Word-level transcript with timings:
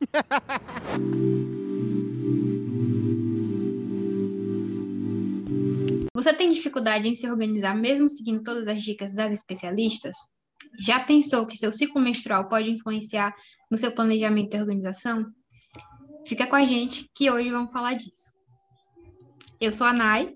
Você 6.14 6.32
tem 6.32 6.50
dificuldade 6.50 7.08
em 7.08 7.14
se 7.14 7.28
organizar 7.28 7.74
mesmo 7.74 8.08
seguindo 8.08 8.42
todas 8.42 8.66
as 8.68 8.82
dicas 8.82 9.12
das 9.12 9.32
especialistas? 9.32 10.16
Já 10.80 11.00
pensou 11.00 11.46
que 11.46 11.56
seu 11.56 11.72
ciclo 11.72 12.00
menstrual 12.00 12.48
pode 12.48 12.70
influenciar 12.70 13.34
no 13.70 13.76
seu 13.76 13.92
planejamento 13.92 14.56
e 14.56 14.60
organização? 14.60 15.26
Fica 16.26 16.46
com 16.46 16.56
a 16.56 16.64
gente 16.64 17.10
que 17.14 17.30
hoje 17.30 17.50
vamos 17.50 17.72
falar 17.72 17.94
disso. 17.94 18.32
Eu 19.60 19.72
sou 19.72 19.86
a 19.86 19.92
Nai. 19.92 20.34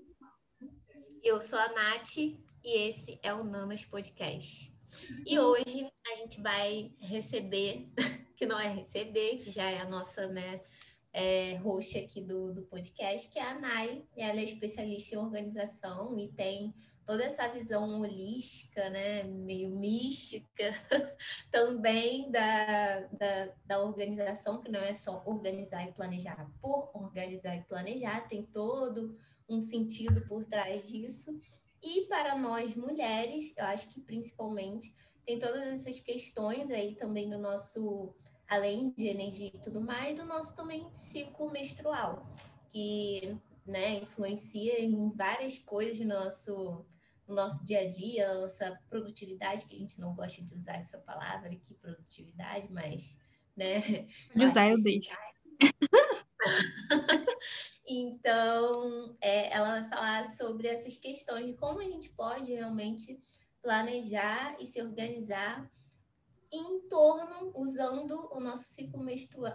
Eu 1.23 1.41
sou 1.41 1.57
a 1.57 1.69
Nath 1.69 2.17
e 2.17 2.37
esse 2.63 3.19
é 3.23 3.33
o 3.33 3.43
Nanos 3.43 3.85
Podcast. 3.85 4.73
E 5.25 5.39
hoje 5.39 5.89
a 6.11 6.15
gente 6.15 6.41
vai 6.41 6.91
receber, 6.99 7.89
que 8.39 8.45
não 8.45 8.57
é 8.57 8.69
receber, 8.69 9.39
que 9.39 9.51
já 9.51 9.69
é 9.69 9.81
a 9.81 9.85
nossa, 9.85 10.25
né, 10.27 10.61
é, 11.11 11.55
host 11.57 11.97
aqui 11.97 12.21
do, 12.21 12.53
do 12.53 12.61
podcast, 12.61 13.27
que 13.27 13.37
é 13.37 13.43
a 13.43 13.59
Nai. 13.59 14.05
Ela 14.15 14.39
é 14.39 14.43
especialista 14.45 15.13
em 15.13 15.17
organização 15.17 16.17
e 16.17 16.29
tem 16.29 16.73
toda 17.05 17.25
essa 17.25 17.49
visão 17.49 17.99
holística, 17.99 18.89
né, 18.91 19.23
meio 19.23 19.69
mística, 19.71 20.73
também 21.51 22.31
da, 22.31 23.01
da, 23.07 23.53
da, 23.65 23.83
organização, 23.83 24.61
que 24.61 24.71
não 24.71 24.79
é 24.79 24.93
só 24.93 25.21
organizar 25.25 25.85
e 25.85 25.91
planejar 25.91 26.49
por 26.61 26.91
organizar 26.93 27.57
e 27.57 27.63
planejar, 27.65 28.29
tem 28.29 28.45
todo 28.45 29.17
um 29.49 29.59
sentido 29.59 30.25
por 30.29 30.45
trás 30.45 30.87
disso. 30.87 31.29
E 31.83 32.05
para 32.05 32.37
nós 32.37 32.73
mulheres, 32.73 33.53
eu 33.57 33.65
acho 33.65 33.89
que 33.89 33.99
principalmente, 33.99 34.95
tem 35.25 35.37
todas 35.37 35.67
essas 35.67 35.99
questões 35.99 36.71
aí 36.71 36.95
também 36.95 37.29
do 37.29 37.37
nosso 37.37 38.15
além 38.49 38.91
de 38.91 39.07
energia 39.07 39.51
e 39.53 39.59
tudo 39.59 39.79
mais, 39.79 40.15
do 40.17 40.25
nosso 40.25 40.55
também 40.55 40.89
ciclo 40.91 41.51
menstrual, 41.51 42.27
que 42.69 43.37
né, 43.65 43.99
influencia 43.99 44.81
em 44.81 45.11
várias 45.11 45.59
coisas 45.59 45.99
no 45.99 46.07
nosso, 46.07 46.85
no 47.27 47.35
nosso 47.35 47.63
dia 47.63 47.81
a 47.81 47.87
dia, 47.87 48.33
nossa 48.33 48.77
produtividade, 48.89 49.65
que 49.67 49.75
a 49.75 49.79
gente 49.79 50.01
não 50.01 50.15
gosta 50.15 50.41
de 50.41 50.55
usar 50.55 50.77
essa 50.77 50.97
palavra 50.97 51.51
aqui, 51.51 51.75
produtividade, 51.75 52.67
mas, 52.71 53.15
né? 53.55 54.07
De 54.35 54.45
usar, 54.45 54.69
eu 54.69 54.81
deixo. 54.81 55.11
então, 57.87 59.15
é, 59.21 59.53
ela 59.53 59.81
vai 59.81 59.89
falar 59.89 60.25
sobre 60.25 60.67
essas 60.67 60.97
questões 60.97 61.45
de 61.45 61.53
como 61.53 61.79
a 61.79 61.83
gente 61.83 62.09
pode 62.13 62.51
realmente 62.51 63.21
planejar 63.61 64.55
e 64.59 64.65
se 64.65 64.81
organizar 64.81 65.69
em 66.51 66.87
torno, 66.87 67.51
usando 67.55 68.29
o 68.31 68.39
nosso 68.39 68.73
ciclo 68.73 69.03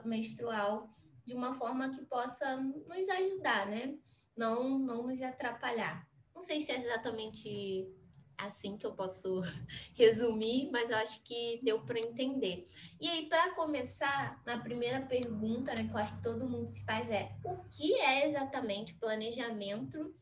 menstrual 0.04 0.88
de 1.24 1.34
uma 1.34 1.52
forma 1.54 1.90
que 1.90 2.04
possa 2.04 2.56
nos 2.56 3.08
ajudar, 3.08 3.66
né? 3.66 3.98
Não, 4.36 4.78
não 4.78 5.06
nos 5.06 5.20
atrapalhar. 5.22 6.06
Não 6.34 6.42
sei 6.42 6.60
se 6.60 6.72
é 6.72 6.78
exatamente 6.78 7.88
assim 8.36 8.76
que 8.76 8.84
eu 8.84 8.94
posso 8.94 9.40
resumir, 9.94 10.70
mas 10.70 10.90
eu 10.90 10.96
acho 10.96 11.22
que 11.22 11.60
deu 11.62 11.84
para 11.84 11.98
entender. 11.98 12.66
E 13.00 13.08
aí, 13.08 13.28
para 13.28 13.54
começar, 13.54 14.42
a 14.44 14.58
primeira 14.58 15.00
pergunta, 15.00 15.74
né, 15.74 15.84
que 15.84 15.92
eu 15.92 15.98
acho 15.98 16.16
que 16.16 16.22
todo 16.22 16.48
mundo 16.48 16.68
se 16.68 16.84
faz 16.84 17.10
é: 17.10 17.34
o 17.44 17.56
que 17.64 17.94
é 17.94 18.28
exatamente 18.28 18.94
planejamento 18.94 20.14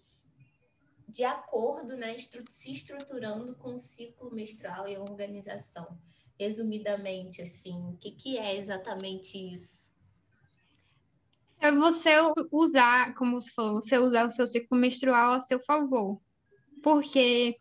de 1.08 1.24
acordo, 1.24 1.96
né, 1.96 2.16
se 2.48 2.72
estruturando 2.72 3.54
com 3.56 3.74
o 3.74 3.78
ciclo 3.78 4.30
menstrual 4.30 4.88
e 4.88 4.94
a 4.94 5.00
organização? 5.00 5.98
Resumidamente, 6.42 7.40
assim, 7.40 7.74
o 7.88 7.96
que, 7.96 8.10
que 8.10 8.38
é 8.38 8.56
exatamente 8.56 9.38
isso? 9.38 9.92
É 11.60 11.70
você 11.70 12.10
usar, 12.50 13.14
como 13.14 13.40
você 13.40 13.50
falou, 13.52 13.74
você 13.74 13.96
usar 13.96 14.26
o 14.26 14.30
seu 14.30 14.46
ciclo 14.46 14.76
menstrual 14.76 15.34
a 15.34 15.40
seu 15.40 15.60
favor, 15.60 16.20
porque 16.82 17.56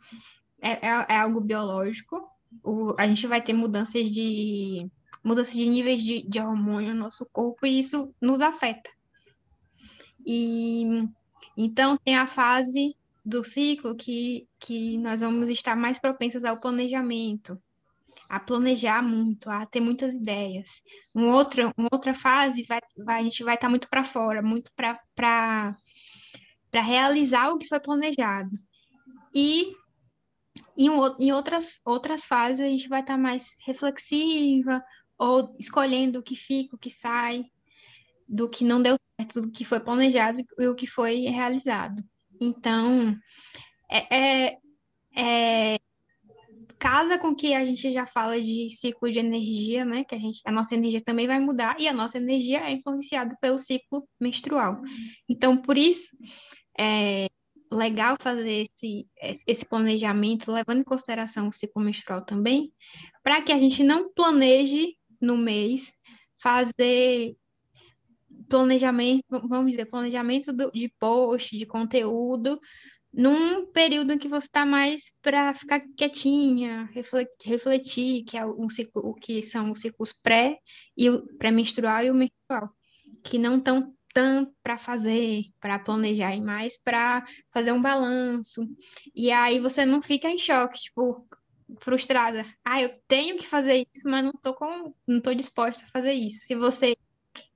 é, 0.59 0.71
é, 0.71 1.05
é 1.09 1.17
algo 1.17 1.39
biológico, 1.39 2.27
o, 2.63 2.95
a 2.97 3.07
gente 3.07 3.27
vai 3.27 3.41
ter 3.41 3.53
mudanças 3.53 4.09
de 4.09 4.89
mudanças 5.23 5.53
de 5.53 5.69
níveis 5.69 6.01
de, 6.01 6.23
de 6.23 6.39
hormônio 6.39 6.95
no 6.95 7.01
nosso 7.01 7.27
corpo 7.31 7.65
e 7.65 7.79
isso 7.79 8.13
nos 8.19 8.41
afeta. 8.41 8.89
E 10.25 11.07
então 11.55 11.97
tem 11.97 12.15
a 12.15 12.25
fase 12.25 12.95
do 13.23 13.43
ciclo 13.43 13.95
que, 13.95 14.47
que 14.59 14.97
nós 14.97 15.21
vamos 15.21 15.49
estar 15.49 15.75
mais 15.75 15.99
propensas 15.99 16.43
ao 16.43 16.59
planejamento, 16.59 17.61
a 18.31 18.39
planejar 18.39 19.01
muito, 19.01 19.49
a 19.49 19.65
ter 19.65 19.81
muitas 19.81 20.13
ideias. 20.13 20.81
Um 21.13 21.31
outro, 21.31 21.73
uma 21.77 21.89
outra 21.91 22.13
fase, 22.13 22.63
vai, 22.63 22.79
vai, 23.05 23.19
a 23.19 23.23
gente 23.23 23.43
vai 23.43 23.55
estar 23.55 23.67
muito 23.67 23.89
para 23.89 24.05
fora, 24.05 24.41
muito 24.41 24.71
para 24.73 25.75
realizar 26.73 27.49
o 27.49 27.57
que 27.57 27.67
foi 27.67 27.81
planejado. 27.81 28.51
E 29.35 29.73
em, 30.77 30.89
em 31.19 31.33
outras, 31.33 31.81
outras 31.85 32.23
fases, 32.23 32.61
a 32.61 32.69
gente 32.69 32.87
vai 32.87 33.01
estar 33.01 33.17
mais 33.17 33.57
reflexiva, 33.65 34.81
ou 35.17 35.53
escolhendo 35.59 36.19
o 36.19 36.23
que 36.23 36.37
fica, 36.37 36.77
o 36.77 36.79
que 36.79 36.89
sai, 36.89 37.43
do 38.29 38.47
que 38.47 38.63
não 38.63 38.81
deu 38.81 38.95
certo, 39.19 39.41
do 39.41 39.51
que 39.51 39.65
foi 39.65 39.81
planejado 39.81 40.39
e 40.57 40.67
o 40.67 40.75
que 40.75 40.87
foi 40.87 41.23
realizado. 41.23 42.01
Então, 42.39 43.13
é, 43.89 44.47
é, 44.47 44.57
é 45.13 45.79
casa 46.81 47.19
com 47.19 47.35
que 47.35 47.53
a 47.53 47.63
gente 47.63 47.93
já 47.93 48.07
fala 48.07 48.41
de 48.41 48.67
ciclo 48.71 49.11
de 49.11 49.19
energia, 49.19 49.85
né? 49.85 50.03
Que 50.03 50.15
a 50.15 50.17
gente, 50.17 50.41
a 50.43 50.51
nossa 50.51 50.73
energia 50.73 50.99
também 50.99 51.27
vai 51.27 51.39
mudar 51.39 51.75
e 51.79 51.87
a 51.87 51.93
nossa 51.93 52.17
energia 52.17 52.57
é 52.57 52.71
influenciada 52.71 53.37
pelo 53.39 53.59
ciclo 53.59 54.09
menstrual. 54.19 54.81
Então, 55.29 55.55
por 55.55 55.77
isso, 55.77 56.17
é 56.77 57.27
legal 57.71 58.17
fazer 58.19 58.67
esse, 58.67 59.07
esse 59.45 59.63
planejamento, 59.63 60.51
levando 60.51 60.79
em 60.79 60.83
consideração 60.83 61.49
o 61.49 61.53
ciclo 61.53 61.83
menstrual 61.83 62.25
também, 62.25 62.73
para 63.23 63.43
que 63.43 63.51
a 63.51 63.59
gente 63.59 63.83
não 63.83 64.11
planeje 64.11 64.97
no 65.21 65.37
mês 65.37 65.93
fazer 66.41 67.35
planejamento, 68.49 69.23
vamos 69.29 69.69
dizer, 69.69 69.85
planejamento 69.85 70.51
de 70.73 70.91
post, 70.99 71.55
de 71.55 71.65
conteúdo, 71.67 72.59
num 73.13 73.65
período 73.71 74.13
em 74.13 74.17
que 74.17 74.27
você 74.27 74.47
está 74.47 74.65
mais 74.65 75.11
para 75.21 75.53
ficar 75.53 75.81
quietinha, 75.97 76.89
refletir, 77.43 78.23
que 78.23 78.37
é 78.37 78.45
um 78.45 78.69
ciclo, 78.69 79.09
o 79.09 79.13
que 79.13 79.41
são 79.43 79.71
os 79.71 79.81
ciclos 79.81 80.13
pré 80.13 80.57
e 80.95 81.09
o 81.09 81.25
pré-menstrual 81.37 82.03
e 82.03 82.11
o 82.11 82.15
menstrual, 82.15 82.69
que 83.23 83.37
não 83.37 83.57
estão 83.57 83.93
tão 84.13 84.53
para 84.61 84.77
fazer, 84.77 85.45
para 85.59 85.79
planejar, 85.79 86.35
e 86.35 86.41
mais 86.41 86.81
para 86.81 87.23
fazer 87.53 87.71
um 87.71 87.81
balanço. 87.81 88.67
E 89.15 89.31
aí 89.31 89.59
você 89.59 89.85
não 89.85 90.01
fica 90.01 90.29
em 90.29 90.37
choque, 90.37 90.79
tipo, 90.79 91.27
frustrada. 91.79 92.45
Ah, 92.63 92.81
eu 92.81 92.89
tenho 93.07 93.37
que 93.37 93.47
fazer 93.47 93.85
isso, 93.93 94.09
mas 94.09 94.23
não 94.23 94.33
tô 94.33 94.53
com, 94.53 94.93
não 95.07 95.21
tô 95.21 95.33
disposta 95.33 95.85
a 95.85 95.89
fazer 95.89 96.13
isso. 96.13 96.45
Se 96.45 96.55
você 96.55 96.95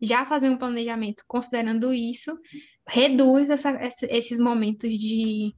já 0.02 0.26
fazer 0.26 0.50
um 0.50 0.58
planejamento 0.58 1.24
considerando 1.28 1.94
isso, 1.94 2.38
reduz 2.88 3.50
essa, 3.50 3.78
esses 4.10 4.40
momentos 4.40 4.98
de 4.98 5.54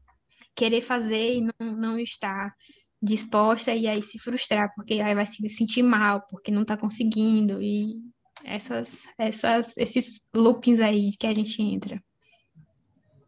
querer 0.56 0.82
fazer 0.82 1.36
e 1.36 1.42
não, 1.42 1.76
não 1.76 2.00
estar 2.00 2.54
disposta 3.02 3.74
e 3.74 3.88
aí 3.88 4.02
se 4.02 4.18
frustrar, 4.18 4.74
porque 4.76 4.96
aí 4.96 5.14
vai 5.14 5.26
se 5.26 5.48
sentir 5.50 5.84
mal, 5.84 6.26
porque 6.30 6.50
não 6.50 6.64
está 6.64 6.76
conseguindo, 6.76 7.62
e 7.62 7.96
essas, 8.44 9.04
essas, 9.18 9.78
esses 9.78 10.28
loopings 10.36 10.80
aí 10.80 11.12
que 11.18 11.28
a 11.28 11.34
gente 11.34 11.62
entra. 11.62 12.02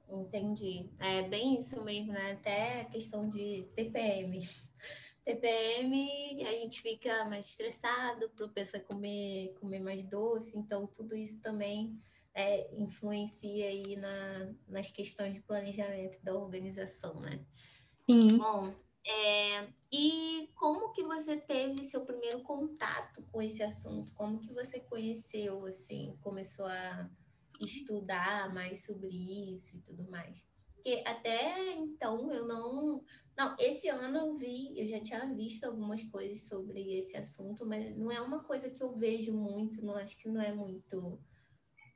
Entendi. 0.09 0.89
É 0.99 1.21
bem 1.21 1.59
isso 1.59 1.83
mesmo, 1.83 2.13
né? 2.13 2.31
Até 2.31 2.81
a 2.81 2.85
questão 2.85 3.29
de 3.29 3.67
TPM. 3.75 4.39
TPM, 5.23 6.43
a 6.47 6.55
gente 6.55 6.81
fica 6.81 7.25
mais 7.25 7.49
estressado, 7.49 8.31
propenso 8.35 8.77
a 8.77 8.79
comer, 8.79 9.53
comer 9.59 9.79
mais 9.79 10.03
doce, 10.03 10.57
então 10.57 10.87
tudo 10.87 11.15
isso 11.15 11.39
também 11.43 11.95
é, 12.39 12.69
influencia 12.77 13.67
aí 13.67 13.95
na, 13.97 14.53
nas 14.67 14.89
questões 14.89 15.33
de 15.33 15.41
planejamento 15.41 16.23
da 16.23 16.33
organização, 16.33 17.19
né? 17.19 17.45
Sim. 18.09 18.37
Bom, 18.37 18.73
é, 19.05 19.67
e 19.91 20.49
como 20.55 20.93
que 20.93 21.03
você 21.03 21.37
teve 21.37 21.83
seu 21.83 22.05
primeiro 22.05 22.41
contato 22.41 23.23
com 23.31 23.41
esse 23.41 23.61
assunto? 23.61 24.13
Como 24.13 24.39
que 24.39 24.53
você 24.53 24.79
conheceu, 24.79 25.65
assim, 25.65 26.17
começou 26.21 26.65
a 26.65 27.09
estudar 27.59 28.53
mais 28.53 28.85
sobre 28.85 29.09
isso 29.09 29.77
e 29.77 29.81
tudo 29.81 30.09
mais? 30.09 30.47
Porque 30.73 31.03
até 31.05 31.73
então 31.73 32.31
eu 32.31 32.47
não... 32.47 33.03
Não, 33.37 33.55
esse 33.57 33.87
ano 33.87 34.17
eu 34.17 34.35
vi, 34.35 34.77
eu 34.77 34.85
já 34.87 34.99
tinha 35.01 35.33
visto 35.33 35.63
algumas 35.63 36.03
coisas 36.03 36.41
sobre 36.47 36.97
esse 36.97 37.15
assunto, 37.15 37.65
mas 37.65 37.95
não 37.95 38.11
é 38.11 38.19
uma 38.19 38.43
coisa 38.43 38.69
que 38.69 38.83
eu 38.83 38.93
vejo 38.93 39.33
muito, 39.33 39.81
não 39.81 39.95
acho 39.95 40.17
que 40.17 40.29
não 40.29 40.41
é 40.41 40.53
muito 40.53 41.17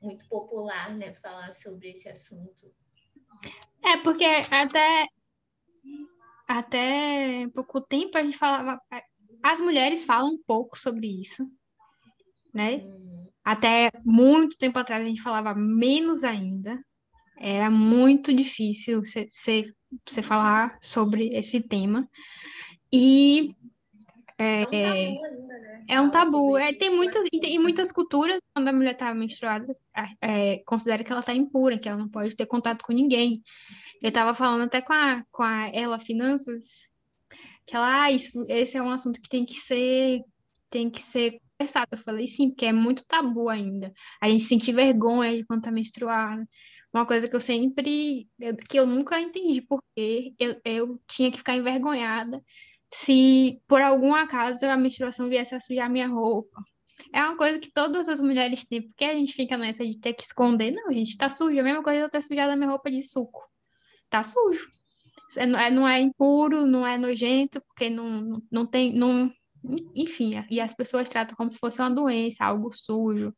muito 0.04 0.28
popular, 0.28 0.94
né, 0.94 1.12
falar 1.14 1.54
sobre 1.54 1.90
esse 1.90 2.08
assunto. 2.08 2.72
É, 3.82 3.96
porque 3.98 4.24
até, 4.50 5.06
até 6.46 7.48
pouco 7.54 7.80
tempo 7.80 8.16
a 8.16 8.22
gente 8.22 8.36
falava. 8.36 8.80
As 9.42 9.60
mulheres 9.60 10.04
falam 10.04 10.34
um 10.34 10.42
pouco 10.46 10.78
sobre 10.78 11.06
isso, 11.06 11.46
né? 12.52 12.76
Uhum. 12.76 13.28
Até 13.44 13.90
muito 14.04 14.56
tempo 14.56 14.78
atrás 14.78 15.02
a 15.02 15.06
gente 15.06 15.20
falava 15.20 15.54
menos 15.54 16.24
ainda. 16.24 16.82
Era 17.36 17.68
muito 17.68 18.32
difícil 18.32 19.04
você, 19.04 19.28
você, 19.30 19.74
você 20.06 20.22
falar 20.22 20.78
sobre 20.80 21.28
esse 21.34 21.60
tema. 21.60 22.00
E 22.90 23.54
é, 24.38 24.62
é 24.62 24.66
um 24.70 24.70
tabu 24.70 25.24
ainda, 25.24 25.58
né? 25.58 25.84
É 25.88 26.00
um 26.00 26.10
tabu. 26.10 26.58
É, 26.58 26.72
tem 26.72 26.94
muitas, 26.94 27.24
e 27.32 27.40
tem 27.40 27.58
muitas 27.58 27.92
culturas, 27.92 28.40
quando 28.54 28.68
a 28.68 28.72
mulher 28.72 28.92
está 28.92 29.14
menstruada, 29.14 29.66
é, 30.20 30.58
considera 30.64 31.04
que 31.04 31.12
ela 31.12 31.20
está 31.20 31.34
impura, 31.34 31.78
que 31.78 31.88
ela 31.88 31.98
não 31.98 32.08
pode 32.08 32.34
ter 32.34 32.46
contato 32.46 32.82
com 32.82 32.92
ninguém. 32.92 33.42
Eu 34.02 34.08
estava 34.08 34.34
falando 34.34 34.62
até 34.62 34.80
com 34.80 34.92
a, 34.92 35.24
com 35.30 35.42
a 35.42 35.68
ela 35.68 35.98
Finanças, 35.98 36.88
que 37.66 37.76
ela, 37.76 38.04
ah, 38.04 38.12
isso, 38.12 38.44
esse 38.48 38.76
é 38.76 38.82
um 38.82 38.90
assunto 38.90 39.20
que 39.20 39.28
tem 39.28 39.44
que 39.44 39.54
ser, 39.54 40.22
tem 40.68 40.90
que 40.90 41.02
ser 41.02 41.40
conversado. 41.56 41.88
Eu 41.92 41.98
falei, 41.98 42.26
sim, 42.26 42.50
porque 42.50 42.66
é 42.66 42.72
muito 42.72 43.06
tabu 43.06 43.48
ainda. 43.48 43.92
A 44.20 44.28
gente 44.28 44.44
sentir 44.44 44.72
vergonha 44.72 45.36
de 45.36 45.44
quando 45.44 45.62
tá 45.62 45.70
menstruada. 45.70 46.46
Uma 46.92 47.06
coisa 47.06 47.28
que 47.28 47.34
eu 47.34 47.40
sempre, 47.40 48.28
que 48.68 48.78
eu 48.78 48.86
nunca 48.86 49.20
entendi 49.20 49.60
porque 49.62 50.32
eu, 50.38 50.60
eu 50.64 51.00
tinha 51.08 51.30
que 51.30 51.38
ficar 51.38 51.56
envergonhada 51.56 52.40
se 52.94 53.60
por 53.66 53.82
algum 53.82 54.14
acaso 54.14 54.64
a 54.66 54.76
menstruação 54.76 55.28
viesse 55.28 55.52
a 55.52 55.60
sujar 55.60 55.90
minha 55.90 56.06
roupa. 56.06 56.62
É 57.12 57.20
uma 57.20 57.36
coisa 57.36 57.58
que 57.58 57.72
todas 57.72 58.08
as 58.08 58.20
mulheres 58.20 58.64
têm, 58.64 58.82
porque 58.82 59.04
a 59.04 59.12
gente 59.12 59.32
fica 59.32 59.58
nessa 59.58 59.84
de 59.84 59.98
ter 59.98 60.12
que 60.14 60.22
esconder. 60.22 60.70
Não, 60.70 60.92
gente, 60.92 61.16
tá 61.16 61.28
sujo. 61.28 61.58
A 61.58 61.62
mesma 61.62 61.82
coisa 61.82 62.02
eu 62.02 62.08
ter 62.08 62.22
sujado 62.22 62.52
a 62.52 62.56
minha 62.56 62.70
roupa 62.70 62.88
de 62.92 63.02
suco. 63.02 63.42
Tá 64.08 64.22
sujo. 64.22 64.68
É, 65.36 65.44
não 65.70 65.88
é 65.88 65.98
impuro, 65.98 66.66
não 66.66 66.86
é 66.86 66.96
nojento, 66.96 67.60
porque 67.62 67.90
não, 67.90 68.40
não 68.48 68.64
tem. 68.64 68.92
Não, 68.92 69.28
enfim, 69.92 70.30
e 70.48 70.60
as 70.60 70.72
pessoas 70.72 71.08
tratam 71.08 71.34
como 71.36 71.50
se 71.50 71.58
fosse 71.58 71.80
uma 71.80 71.90
doença, 71.90 72.44
algo 72.44 72.70
sujo, 72.70 73.34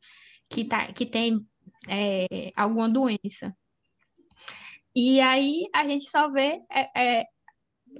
que, 0.47 0.65
tá, 0.65 0.93
que 0.93 1.05
tem 1.05 1.43
é, 1.89 2.51
alguma 2.55 2.87
doença. 2.87 3.57
E 4.95 5.19
aí 5.19 5.67
a 5.73 5.83
gente 5.87 6.07
só 6.07 6.29
vê, 6.29 6.61
é, 6.71 7.19
é, 7.19 7.25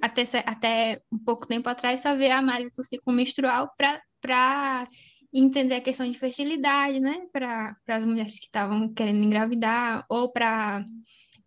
até, 0.02 0.24
até 0.46 1.02
um 1.12 1.18
pouco 1.18 1.48
tempo 1.48 1.68
atrás, 1.70 2.02
só 2.02 2.16
vê 2.16 2.30
a 2.30 2.40
análise 2.40 2.74
do 2.74 2.84
ciclo 2.84 3.14
menstrual 3.14 3.72
para 3.78 4.88
entender 5.34 5.76
a 5.76 5.82
questão 5.82 6.10
de 6.10 6.18
fertilidade, 6.18 7.00
né? 7.00 7.28
Para 7.32 7.76
as 7.88 8.06
mulheres 8.06 8.40
que 8.40 8.46
estavam 8.46 8.94
querendo 8.94 9.24
engravidar, 9.24 10.06
ou 10.10 10.32
para 10.32 10.84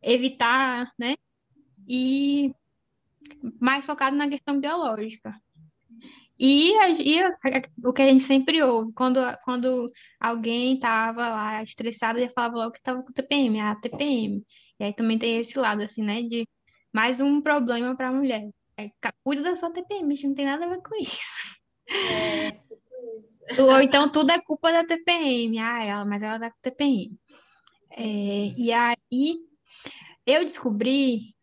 evitar, 0.03 0.93
né? 0.99 1.17
E 1.89 2.55
mais 3.61 3.85
focado 3.85 4.17
na 4.17 4.29
questão 4.29 4.61
biológica. 4.61 5.35
E, 6.39 6.73
e 7.03 7.23
o 7.85 7.93
que 7.93 8.01
a 8.01 8.07
gente 8.07 8.23
sempre 8.23 8.63
ouve, 8.63 8.93
quando, 8.95 9.21
quando 9.45 9.93
alguém 10.19 10.75
estava 10.75 11.29
lá 11.29 11.63
estressado, 11.63 12.19
já 12.19 12.31
falava 12.31 12.57
logo 12.57 12.73
que 12.73 12.79
estava 12.79 13.03
com 13.03 13.13
TPM, 13.13 13.61
a 13.61 13.75
TPM. 13.75 14.43
E 14.79 14.85
aí 14.85 14.95
também 14.95 15.19
tem 15.19 15.37
esse 15.37 15.59
lado, 15.59 15.83
assim, 15.83 16.03
né, 16.03 16.23
de 16.23 16.49
mais 16.93 17.21
um 17.21 17.41
problema 17.41 17.97
para 17.97 18.09
a 18.09 18.13
mulher. 18.13 18.49
É, 18.77 18.91
cuida 19.23 19.43
da 19.43 19.57
sua 19.57 19.71
TPM, 19.71 20.15
não 20.25 20.35
tem 20.35 20.47
nada 20.47 20.65
a 20.65 20.69
ver 20.69 20.83
com 20.83 20.95
isso. 20.97 21.61
É, 21.89 22.51
tipo 22.53 22.81
isso. 23.21 23.63
Ou 23.63 23.81
então 23.81 24.11
tudo 24.11 24.31
é 24.31 24.41
culpa 24.41 24.73
da 24.73 24.85
TPM. 24.85 25.59
Ah, 25.59 25.85
ela, 25.85 26.05
mas 26.05 26.23
ela 26.23 26.39
tá 26.39 26.51
com 26.51 26.57
TPM. 26.63 27.19
É, 27.91 28.55
e 28.57 28.73
aí 28.73 29.37
eu 30.27 30.45
descobri 30.45 31.35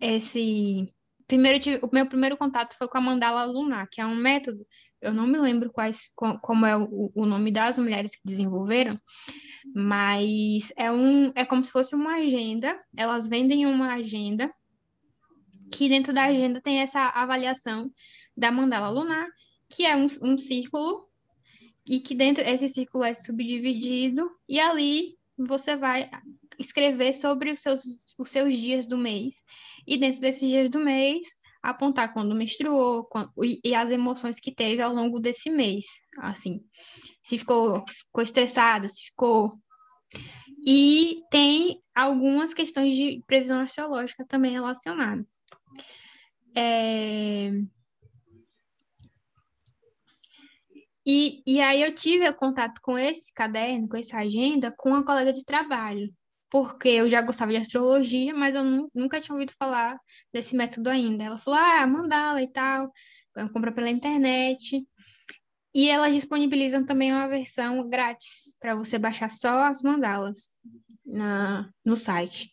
esse 0.00 0.92
primeiro 1.26 1.58
tive, 1.58 1.80
o 1.82 1.88
meu 1.92 2.06
primeiro 2.06 2.36
contato 2.36 2.76
foi 2.76 2.88
com 2.88 2.98
a 2.98 3.00
mandala 3.00 3.44
lunar, 3.44 3.88
que 3.88 4.00
é 4.00 4.06
um 4.06 4.14
método, 4.14 4.66
eu 5.00 5.12
não 5.12 5.26
me 5.26 5.38
lembro 5.38 5.72
quais, 5.72 6.10
como 6.14 6.66
é 6.66 6.76
o, 6.76 7.12
o 7.14 7.26
nome 7.26 7.50
das 7.50 7.78
mulheres 7.78 8.16
que 8.16 8.22
desenvolveram, 8.24 8.96
mas 9.74 10.72
é 10.76 10.90
um 10.90 11.32
é 11.34 11.44
como 11.44 11.62
se 11.62 11.70
fosse 11.70 11.94
uma 11.94 12.16
agenda, 12.16 12.78
elas 12.96 13.26
vendem 13.26 13.66
uma 13.66 13.94
agenda 13.94 14.50
que 15.72 15.88
dentro 15.88 16.12
da 16.12 16.24
agenda 16.24 16.60
tem 16.60 16.80
essa 16.80 17.08
avaliação 17.10 17.90
da 18.36 18.50
mandala 18.50 18.90
lunar, 18.90 19.26
que 19.68 19.84
é 19.84 19.96
um, 19.96 20.06
um 20.22 20.38
círculo 20.38 21.08
e 21.86 22.00
que 22.00 22.14
dentro 22.14 22.42
esse 22.44 22.68
círculo 22.68 23.04
é 23.04 23.14
subdividido 23.14 24.30
e 24.48 24.60
ali 24.60 25.16
você 25.36 25.76
vai 25.76 26.10
escrever 26.58 27.12
sobre 27.12 27.50
os 27.50 27.60
seus, 27.60 27.82
os 28.16 28.30
seus 28.30 28.56
dias 28.56 28.86
do 28.86 28.96
mês. 28.96 29.42
E 29.86 29.96
dentro 29.96 30.20
desses 30.20 30.48
dias 30.48 30.70
do 30.70 30.78
mês 30.78 31.26
apontar 31.64 32.12
quando 32.12 32.34
menstruou 32.34 33.04
quando, 33.04 33.32
e, 33.42 33.58
e, 33.64 33.74
as 33.74 33.90
emoções 33.90 34.38
que 34.38 34.54
teve 34.54 34.82
ao 34.82 34.92
longo 34.92 35.18
desse 35.18 35.48
mês, 35.50 35.86
assim, 36.18 36.60
se 37.22 37.38
ficou, 37.38 37.82
ficou 37.88 38.22
estressada, 38.22 38.88
se 38.88 39.06
ficou. 39.06 39.50
E 40.66 41.22
tem 41.30 41.78
algumas 41.94 42.52
questões 42.52 42.94
de 42.94 43.22
previsão 43.26 43.60
astrológica 43.60 44.26
também 44.26 44.52
relacionadas. 44.52 45.26
É... 46.56 47.50
E, 51.06 51.42
e 51.46 51.60
aí 51.60 51.82
eu 51.82 51.94
tive 51.94 52.30
contato 52.34 52.80
com 52.80 52.98
esse 52.98 53.32
caderno, 53.34 53.88
com 53.88 53.96
essa 53.96 54.18
agenda, 54.18 54.72
com 54.76 54.90
uma 54.90 55.04
colega 55.04 55.32
de 55.32 55.44
trabalho 55.44 56.10
porque 56.54 56.88
eu 56.88 57.10
já 57.10 57.20
gostava 57.20 57.50
de 57.50 57.58
astrologia, 57.58 58.32
mas 58.32 58.54
eu 58.54 58.62
nunca 58.94 59.20
tinha 59.20 59.34
ouvido 59.34 59.52
falar 59.58 59.98
desse 60.32 60.54
método 60.54 60.88
ainda. 60.88 61.24
Ela 61.24 61.36
falou, 61.36 61.58
ah, 61.58 61.84
mandala 61.84 62.40
e 62.40 62.46
tal, 62.46 62.92
compra 63.52 63.72
pela 63.72 63.90
internet. 63.90 64.86
E 65.74 65.90
elas 65.90 66.14
disponibilizam 66.14 66.86
também 66.86 67.12
uma 67.12 67.26
versão 67.26 67.88
grátis 67.88 68.56
para 68.60 68.76
você 68.76 69.00
baixar 69.00 69.32
só 69.32 69.64
as 69.64 69.82
mandalas 69.82 70.50
na, 71.04 71.68
no 71.84 71.96
site. 71.96 72.52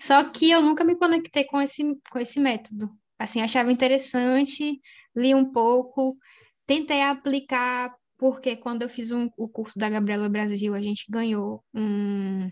Só 0.00 0.22
que 0.30 0.52
eu 0.52 0.62
nunca 0.62 0.84
me 0.84 0.96
conectei 0.96 1.42
com 1.42 1.60
esse, 1.60 1.82
com 2.12 2.20
esse 2.20 2.38
método. 2.38 2.88
Assim, 3.18 3.42
achava 3.42 3.72
interessante, 3.72 4.80
li 5.12 5.34
um 5.34 5.50
pouco, 5.50 6.16
tentei 6.64 7.02
aplicar, 7.02 7.92
porque 8.16 8.54
quando 8.54 8.82
eu 8.82 8.88
fiz 8.88 9.10
um, 9.10 9.28
o 9.36 9.48
curso 9.48 9.76
da 9.76 9.90
Gabriela 9.90 10.28
Brasil, 10.28 10.72
a 10.72 10.80
gente 10.80 11.06
ganhou 11.10 11.64
um, 11.74 12.48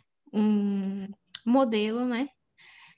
modelo, 1.52 2.04
né? 2.04 2.28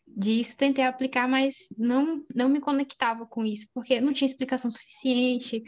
Disso, 0.07 0.57
tentei 0.57 0.85
aplicar, 0.85 1.29
mas 1.29 1.69
não, 1.77 2.25
não 2.35 2.49
me 2.49 2.61
conectava 2.61 3.27
com 3.27 3.45
isso, 3.45 3.67
porque 3.75 4.01
não 4.01 4.13
tinha 4.13 4.27
explicação 4.27 4.71
suficiente. 4.71 5.63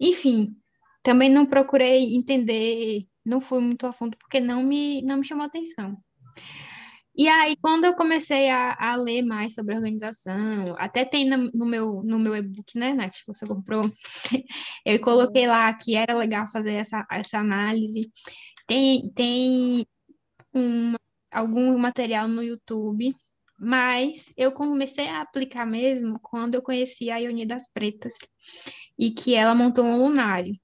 Enfim, 0.00 0.56
também 1.02 1.30
não 1.30 1.46
procurei 1.46 2.14
entender, 2.14 3.06
não 3.24 3.40
fui 3.40 3.60
muito 3.60 3.86
a 3.86 3.92
fundo, 3.92 4.16
porque 4.18 4.40
não 4.40 4.62
me, 4.62 5.02
não 5.02 5.18
me 5.18 5.26
chamou 5.26 5.46
atenção. 5.46 5.96
E 7.18 7.28
aí, 7.28 7.56
quando 7.62 7.86
eu 7.86 7.94
comecei 7.94 8.50
a, 8.50 8.76
a 8.78 8.94
ler 8.96 9.22
mais 9.22 9.54
sobre 9.54 9.74
organização, 9.74 10.74
até 10.78 11.02
tem 11.02 11.26
no, 11.28 11.50
no 11.54 11.64
meu, 11.64 12.02
no 12.02 12.18
meu 12.18 12.36
e-book, 12.36 12.76
né, 12.78 12.92
Nath, 12.92 13.14
que 13.24 13.26
você 13.26 13.46
comprou, 13.46 13.82
eu 14.84 15.00
coloquei 15.00 15.46
lá 15.46 15.72
que 15.72 15.96
era 15.96 16.14
legal 16.14 16.46
fazer 16.48 16.74
essa, 16.74 17.06
essa 17.10 17.38
análise. 17.38 18.10
Tem, 18.66 19.10
tem 19.14 19.86
uma 20.52 20.98
algum 21.36 21.76
material 21.76 22.26
no 22.26 22.42
YouTube, 22.42 23.14
mas 23.58 24.32
eu 24.36 24.52
comecei 24.52 25.06
a 25.06 25.20
aplicar 25.20 25.66
mesmo 25.66 26.18
quando 26.20 26.54
eu 26.54 26.62
conheci 26.62 27.10
a 27.10 27.18
Ioni 27.18 27.44
das 27.44 27.70
Pretas 27.70 28.14
e 28.98 29.10
que 29.10 29.34
ela 29.34 29.54
montou 29.54 29.84
um 29.84 29.98
lunário. 29.98 30.54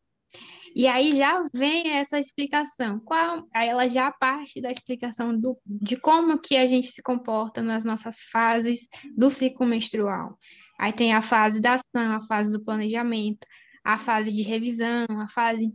E 0.74 0.86
aí 0.86 1.12
já 1.12 1.42
vem 1.52 1.90
essa 1.90 2.18
explicação. 2.18 2.98
Qual, 3.00 3.46
aí 3.54 3.68
ela 3.68 3.86
já 3.86 4.10
parte 4.10 4.62
da 4.62 4.70
explicação 4.70 5.38
do, 5.38 5.58
de 5.66 5.98
como 5.98 6.40
que 6.40 6.56
a 6.56 6.66
gente 6.66 6.86
se 6.86 7.02
comporta 7.02 7.62
nas 7.62 7.84
nossas 7.84 8.22
fases 8.22 8.88
do 9.14 9.30
ciclo 9.30 9.66
menstrual. 9.66 10.38
Aí 10.78 10.92
tem 10.92 11.12
a 11.12 11.20
fase 11.20 11.60
da 11.60 11.74
ação, 11.74 12.12
a 12.12 12.22
fase 12.22 12.50
do 12.50 12.64
planejamento, 12.64 13.46
a 13.84 13.98
fase 13.98 14.32
de 14.32 14.40
revisão, 14.40 15.04
a 15.20 15.28
fase 15.28 15.70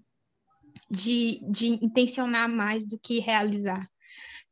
de, 0.89 1.39
de 1.47 1.67
intencionar 1.85 2.49
mais 2.49 2.87
do 2.87 2.97
que 2.97 3.19
realizar. 3.19 3.87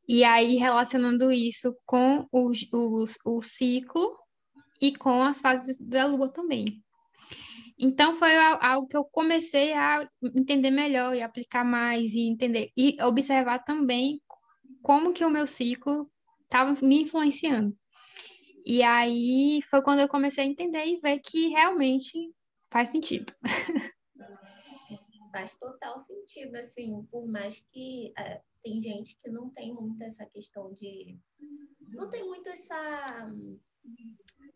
E 0.08 0.24
aí, 0.24 0.56
relacionando 0.56 1.32
isso 1.32 1.76
com 1.86 2.28
o, 2.32 2.52
o, 2.74 3.06
o 3.26 3.42
ciclo 3.42 4.16
e 4.80 4.96
com 4.96 5.24
as 5.24 5.42
fases 5.42 5.80
da 5.80 6.06
lua 6.06 6.30
também. 6.30 6.84
Então, 7.78 8.16
foi 8.16 8.36
algo 8.38 8.88
que 8.88 8.96
eu 8.96 9.04
comecei 9.06 9.74
a 9.74 10.08
entender 10.36 10.72
melhor 10.72 11.16
e 11.16 11.22
aplicar 11.22 11.66
mais 11.66 12.14
e 12.14 12.22
entender 12.22 12.72
e 12.78 12.98
observar 13.02 13.60
também 13.60 14.22
como 14.82 15.12
que 15.12 15.26
o 15.26 15.30
meu 15.30 15.48
ciclo 15.48 16.10
estava 16.44 16.74
me 16.86 17.02
influenciando. 17.02 17.76
E 18.66 18.82
aí 18.82 19.62
foi 19.70 19.82
quando 19.82 20.00
eu 20.00 20.08
comecei 20.08 20.44
a 20.44 20.48
entender 20.48 20.86
e 20.86 21.00
ver 21.00 21.20
que 21.20 21.50
realmente 21.50 22.34
faz 22.72 22.90
sentido. 22.90 23.34
Faz 25.32 25.54
total 25.56 26.00
sentido, 26.00 26.56
assim, 26.56 27.04
por 27.12 27.28
mais 27.28 27.60
que 27.74 28.14
é, 28.18 28.42
tem 28.66 28.82
gente 28.82 29.16
que 29.22 29.30
não 29.30 29.52
tem 29.52 29.72
muito 29.72 30.04
essa 30.04 30.26
questão 30.26 30.74
de. 30.74 31.20
Não 31.80 32.10
tem 32.10 32.26
muito 32.26 32.50
essa. 32.50 33.32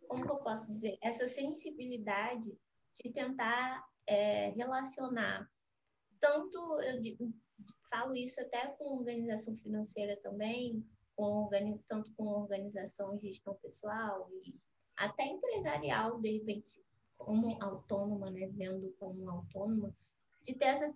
Como 0.08 0.26
que 0.26 0.32
eu 0.32 0.40
posso 0.40 0.72
dizer? 0.72 0.98
Essa 1.00 1.28
sensibilidade 1.28 2.58
de 2.96 3.12
tentar 3.12 3.88
é, 4.08 4.50
relacionar 4.50 5.48
tanto 6.20 6.82
eu 6.82 7.32
falo 7.90 8.16
isso 8.16 8.42
até 8.42 8.68
com 8.68 8.98
organização 8.98 9.56
financeira 9.56 10.18
também, 10.18 10.86
com, 11.16 11.50
tanto 11.88 12.12
com 12.14 12.26
organização 12.26 13.16
e 13.16 13.28
gestão 13.28 13.56
pessoal 13.56 14.30
e 14.44 14.56
até 14.98 15.26
empresarial, 15.26 16.20
de 16.20 16.40
repente, 16.40 16.84
como 17.18 17.62
autônoma, 17.64 18.30
né, 18.32 18.48
vendo 18.48 18.94
como 19.00 19.30
autônoma, 19.30 19.96
de 20.42 20.56
ter 20.56 20.66
essa 20.66 20.88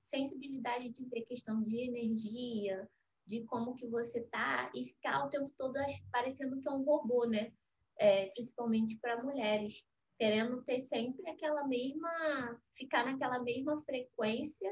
sensibilidade 0.00 0.88
de 0.88 1.04
ver 1.06 1.22
questão 1.22 1.62
de 1.62 1.78
energia, 1.78 2.88
de 3.26 3.42
como 3.44 3.74
que 3.74 3.86
você 3.88 4.22
tá 4.22 4.70
e 4.74 4.84
ficar 4.84 5.26
o 5.26 5.28
tempo 5.28 5.52
todo 5.58 5.74
parecendo 6.12 6.60
que 6.60 6.68
é 6.68 6.72
um 6.72 6.84
robô, 6.84 7.26
né? 7.26 7.52
É, 7.98 8.26
principalmente 8.26 8.98
para 8.98 9.22
mulheres, 9.22 9.86
querendo 10.18 10.62
ter 10.62 10.80
sempre 10.80 11.28
aquela 11.28 11.66
mesma, 11.66 12.60
ficar 12.74 13.04
naquela 13.04 13.42
mesma 13.42 13.78
frequência 13.78 14.70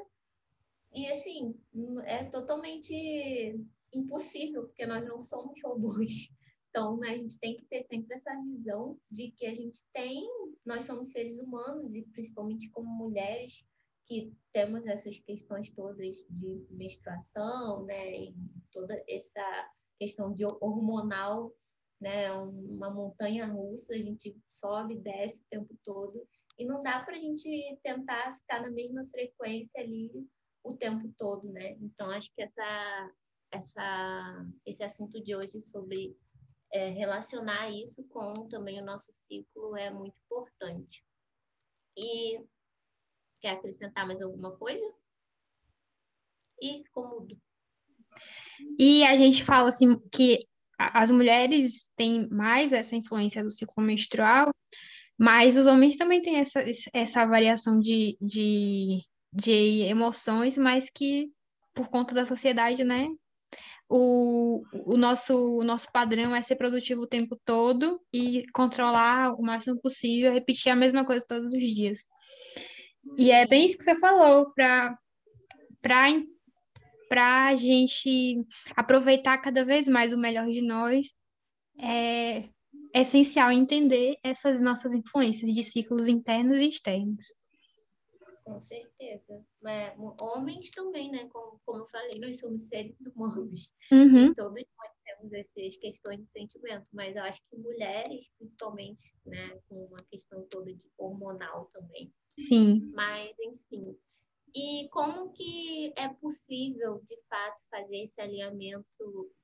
e 0.95 1.07
assim 1.11 1.55
é 2.05 2.25
totalmente 2.25 2.95
impossível 3.93 4.65
porque 4.67 4.87
nós 4.87 5.05
não 5.07 5.21
somos 5.21 5.61
robôs. 5.63 6.31
Então, 6.75 6.97
né, 6.97 7.11
a 7.11 7.17
gente 7.17 7.39
tem 7.39 7.57
que 7.57 7.65
ter 7.67 7.83
sempre 7.83 8.17
essa 8.17 8.35
visão 8.43 8.99
de 9.09 9.31
que 9.31 9.47
a 9.47 9.55
gente 9.55 9.79
tem, 9.93 10.29
nós 10.67 10.83
somos 10.83 11.13
seres 11.13 11.39
humanos 11.39 11.95
e 11.95 12.03
principalmente 12.03 12.69
como 12.69 12.91
mulheres 12.91 13.65
que 14.07 14.33
temos 14.53 14.87
essas 14.87 15.19
questões 15.21 15.71
todas 15.71 16.25
de 16.31 16.67
menstruação, 16.71 17.85
né, 17.85 18.15
e 18.15 18.35
toda 18.71 19.03
essa 19.09 19.71
questão 19.99 20.33
de 20.33 20.45
hormonal, 20.45 21.53
né, 22.01 22.33
uma 22.33 22.91
montanha 22.91 23.47
russa, 23.47 23.95
a 23.95 23.99
gente 23.99 24.37
sobe, 24.49 24.99
desce 24.99 25.41
o 25.41 25.47
tempo 25.51 25.77
todo, 25.83 26.27
e 26.59 26.65
não 26.65 26.83
dá 26.83 27.01
para 27.01 27.17
a 27.17 27.19
gente 27.19 27.79
tentar 27.83 28.31
ficar 28.33 28.63
na 28.63 28.71
mesma 28.71 29.07
frequência 29.07 29.81
ali 29.81 30.11
o 30.63 30.75
tempo 30.75 31.13
todo, 31.19 31.51
né? 31.53 31.77
Então 31.81 32.11
acho 32.11 32.33
que 32.35 32.43
essa, 32.43 33.11
essa, 33.51 34.47
esse 34.65 34.83
assunto 34.85 35.23
de 35.23 35.35
hoje 35.35 35.61
sobre 35.63 36.17
é, 36.73 36.91
relacionar 36.91 37.71
isso 37.71 38.05
com 38.05 38.33
também 38.49 38.81
o 38.81 38.85
nosso 38.85 39.13
ciclo 39.13 39.77
é 39.77 39.91
muito 39.91 40.17
importante. 40.25 41.05
E 41.97 42.41
Quer 43.45 43.51
acrescentar 43.51 44.07
mais 44.07 44.23
alguma 44.23 44.53
coisa? 44.57 44.83
E 46.63 46.83
ficou 46.83 47.07
mudo. 47.07 47.37
E 48.79 49.05
a 49.05 49.15
gente 49.17 49.45
fala 49.45 49.69
assim 49.69 50.01
que 50.11 50.39
as 50.79 51.11
mulheres 51.11 51.91
têm 51.95 52.27
mais 52.31 52.73
essa 52.73 52.97
influência 52.97 53.45
do 53.45 53.51
ciclo 53.51 53.85
menstrual, 53.85 54.51
mas 55.19 55.59
os 55.59 55.67
homens 55.67 55.99
também 55.99 56.23
têm 56.23 56.37
essa, 56.37 56.65
essa 56.95 57.27
variação 57.27 57.79
de, 57.79 58.17
de, 58.19 59.05
de 59.31 59.83
emoções, 59.83 60.57
mas 60.57 60.89
que 60.89 61.31
por 61.75 61.89
conta 61.89 62.15
da 62.15 62.25
sociedade, 62.25 62.83
né? 62.83 63.09
O, 63.91 64.63
o, 64.87 64.97
nosso, 64.97 65.59
o 65.59 65.63
nosso 65.63 65.93
padrão 65.93 66.35
é 66.35 66.41
ser 66.41 66.57
produtivo 66.57 67.03
o 67.03 67.07
tempo 67.07 67.39
todo 67.45 68.01
e 68.11 68.47
controlar 68.55 69.35
o 69.35 69.43
máximo 69.43 69.79
possível, 69.83 70.33
repetir 70.33 70.73
a 70.73 70.77
mesma 70.77 71.05
coisa 71.05 71.23
todos 71.29 71.53
os 71.53 71.61
dias. 71.61 72.09
E 73.17 73.31
é 73.31 73.47
bem 73.47 73.67
isso 73.67 73.79
que 73.79 73.85
você 73.85 73.97
falou, 73.97 74.53
para 74.53 74.99
para 77.09 77.47
a 77.47 77.55
gente 77.55 78.45
aproveitar 78.75 79.39
cada 79.39 79.65
vez 79.65 79.87
mais 79.87 80.13
o 80.13 80.19
melhor 80.19 80.49
de 80.49 80.63
nós, 80.63 81.13
é 81.79 82.49
essencial 82.95 83.53
entender 83.53 84.17
essas 84.23 84.61
nossas 84.61 84.95
influências 84.95 85.53
de 85.53 85.63
ciclos 85.63 86.09
internos 86.09 86.59
e 86.59 86.69
externos. 86.69 87.27
Com 88.45 88.61
certeza. 88.61 89.43
Mas, 89.63 89.95
homens 90.21 90.71
também, 90.71 91.11
né? 91.11 91.27
Como, 91.33 91.59
como 91.65 91.81
eu 91.81 91.87
falei, 91.87 92.21
nós 92.21 92.39
somos 92.41 92.69
seres 92.69 92.95
humanos. 93.01 93.75
Uhum. 93.91 94.35
Todos 94.35 94.63
nós 94.79 94.95
temos 95.03 95.33
essas 95.33 95.77
questões 95.79 96.21
de 96.21 96.29
sentimento. 96.29 96.87
Mas 96.93 97.17
eu 97.17 97.23
acho 97.23 97.41
que 97.49 97.57
mulheres, 97.57 98.31
principalmente, 98.39 99.15
né? 99.25 99.59
Com 99.67 99.87
uma 99.87 99.99
questão 100.11 100.47
toda 100.51 100.75
de 100.75 100.87
hormonal 100.99 101.71
também. 101.73 102.13
Sim. 102.39 102.91
Mas, 102.95 103.37
enfim. 103.41 103.97
E 104.55 104.89
como 104.91 105.33
que 105.33 105.93
é 105.97 106.09
possível, 106.09 107.03
de 107.09 107.19
fato, 107.29 107.61
fazer 107.69 108.05
esse 108.05 108.21
alinhamento 108.21 108.87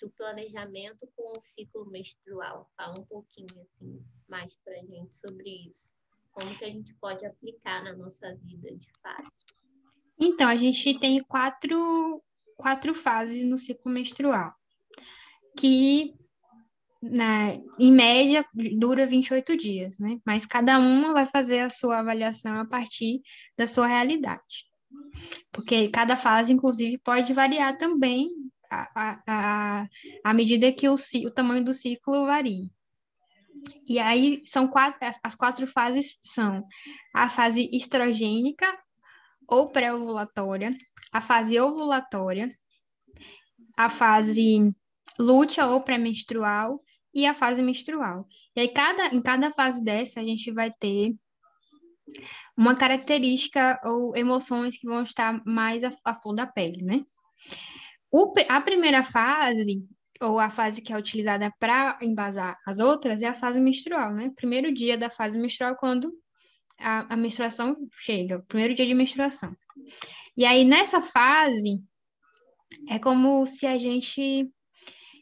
do 0.00 0.11
planejamento 0.11 1.09
com 1.16 1.32
o 1.37 1.40
ciclo 1.40 1.85
menstrual? 1.90 2.70
Fala 2.76 2.94
um 2.99 3.04
pouquinho, 3.04 3.61
assim, 3.61 4.00
mais 4.28 4.56
para 4.64 4.76
gente 4.85 5.16
sobre 5.16 5.68
isso. 5.68 5.90
Como 6.30 6.56
que 6.56 6.64
a 6.64 6.70
gente 6.70 6.94
pode 6.94 7.26
aplicar 7.26 7.82
na 7.82 7.92
nossa 7.92 8.32
vida, 8.37 8.73
de 8.73 8.88
fato? 9.02 9.32
Então, 10.16 10.49
a 10.49 10.54
gente 10.54 10.99
tem 11.00 11.20
quatro, 11.25 12.23
quatro 12.56 12.94
fases 12.94 13.42
no 13.42 13.59
ciclo 13.59 13.90
menstrual, 13.90 14.54
que 15.59 16.14
né, 17.02 17.61
em 17.78 17.92
média, 17.92 18.45
dura 18.76 19.07
28 19.07 19.57
dias, 19.57 19.99
né? 19.99 20.19
Mas 20.25 20.45
cada 20.45 20.78
uma 20.78 21.12
vai 21.12 21.26
fazer 21.26 21.61
a 21.61 21.71
sua 21.71 22.00
avaliação 22.00 22.59
a 22.59 22.66
partir 22.66 23.23
da 23.57 23.66
sua 23.66 23.87
realidade. 23.87 24.66
Porque 25.50 25.88
cada 25.88 26.16
fase, 26.16 26.52
inclusive, 26.52 26.99
pode 26.99 27.33
variar 27.33 27.76
também 27.78 28.28
à, 28.71 29.23
à, 29.26 29.88
à 30.25 30.35
medida 30.35 30.73
que 30.73 30.88
o, 30.88 30.95
o 30.95 31.30
tamanho 31.30 31.64
do 31.64 31.73
ciclo 31.73 32.26
varia. 32.26 32.69
E 33.87 33.99
aí 33.99 34.42
são 34.47 34.69
quatro, 34.69 34.99
as 35.23 35.35
quatro 35.35 35.66
fases 35.66 36.19
são 36.23 36.64
a 37.14 37.28
fase 37.28 37.69
estrogênica 37.73 38.66
ou 39.47 39.71
pré-ovulatória, 39.71 40.76
a 41.12 41.21
fase 41.21 41.59
ovulatória, 41.59 42.49
a 43.76 43.90
fase 43.90 44.71
lútea 45.19 45.66
ou 45.66 45.83
pré-menstrual 45.83 46.78
e 47.14 47.26
a 47.26 47.35
fase 47.35 47.62
menstrual. 47.62 48.26
E 48.55 48.61
aí, 48.61 48.69
cada, 48.69 49.09
em 49.09 49.21
cada 49.21 49.50
fase 49.50 49.83
dessa, 49.83 50.21
a 50.21 50.25
gente 50.25 50.50
vai 50.50 50.71
ter 50.71 51.12
uma 52.57 52.75
característica 52.75 53.81
ou 53.85 54.17
emoções 54.17 54.76
que 54.76 54.87
vão 54.87 55.02
estar 55.02 55.43
mais 55.45 55.85
a, 55.85 55.90
a 56.05 56.14
flor 56.14 56.35
da 56.35 56.47
pele, 56.47 56.83
né? 56.83 57.05
O, 58.11 58.33
a 58.49 58.61
primeira 58.61 59.02
fase, 59.02 59.85
ou 60.21 60.38
a 60.38 60.50
fase 60.50 60.83
que 60.83 60.93
é 60.93 60.99
utilizada 60.99 61.52
para 61.59 61.99
embasar 62.02 62.59
as 62.67 62.81
outras, 62.81 63.23
é 63.23 63.29
a 63.29 63.35
fase 63.35 63.61
menstrual, 63.61 64.12
né? 64.12 64.31
Primeiro 64.35 64.73
dia 64.73 64.99
da 64.99 65.09
fase 65.09 65.38
menstrual, 65.38 65.76
quando 65.76 66.12
a, 66.79 67.14
a 67.14 67.17
menstruação 67.17 67.76
chega, 67.99 68.38
o 68.38 68.43
primeiro 68.43 68.75
dia 68.75 68.87
de 68.87 68.95
menstruação. 68.95 69.57
E 70.37 70.45
aí, 70.45 70.64
nessa 70.64 71.00
fase, 71.00 71.81
é 72.88 72.99
como 72.99 73.47
se 73.47 73.67
a 73.67 73.79
gente 73.79 74.45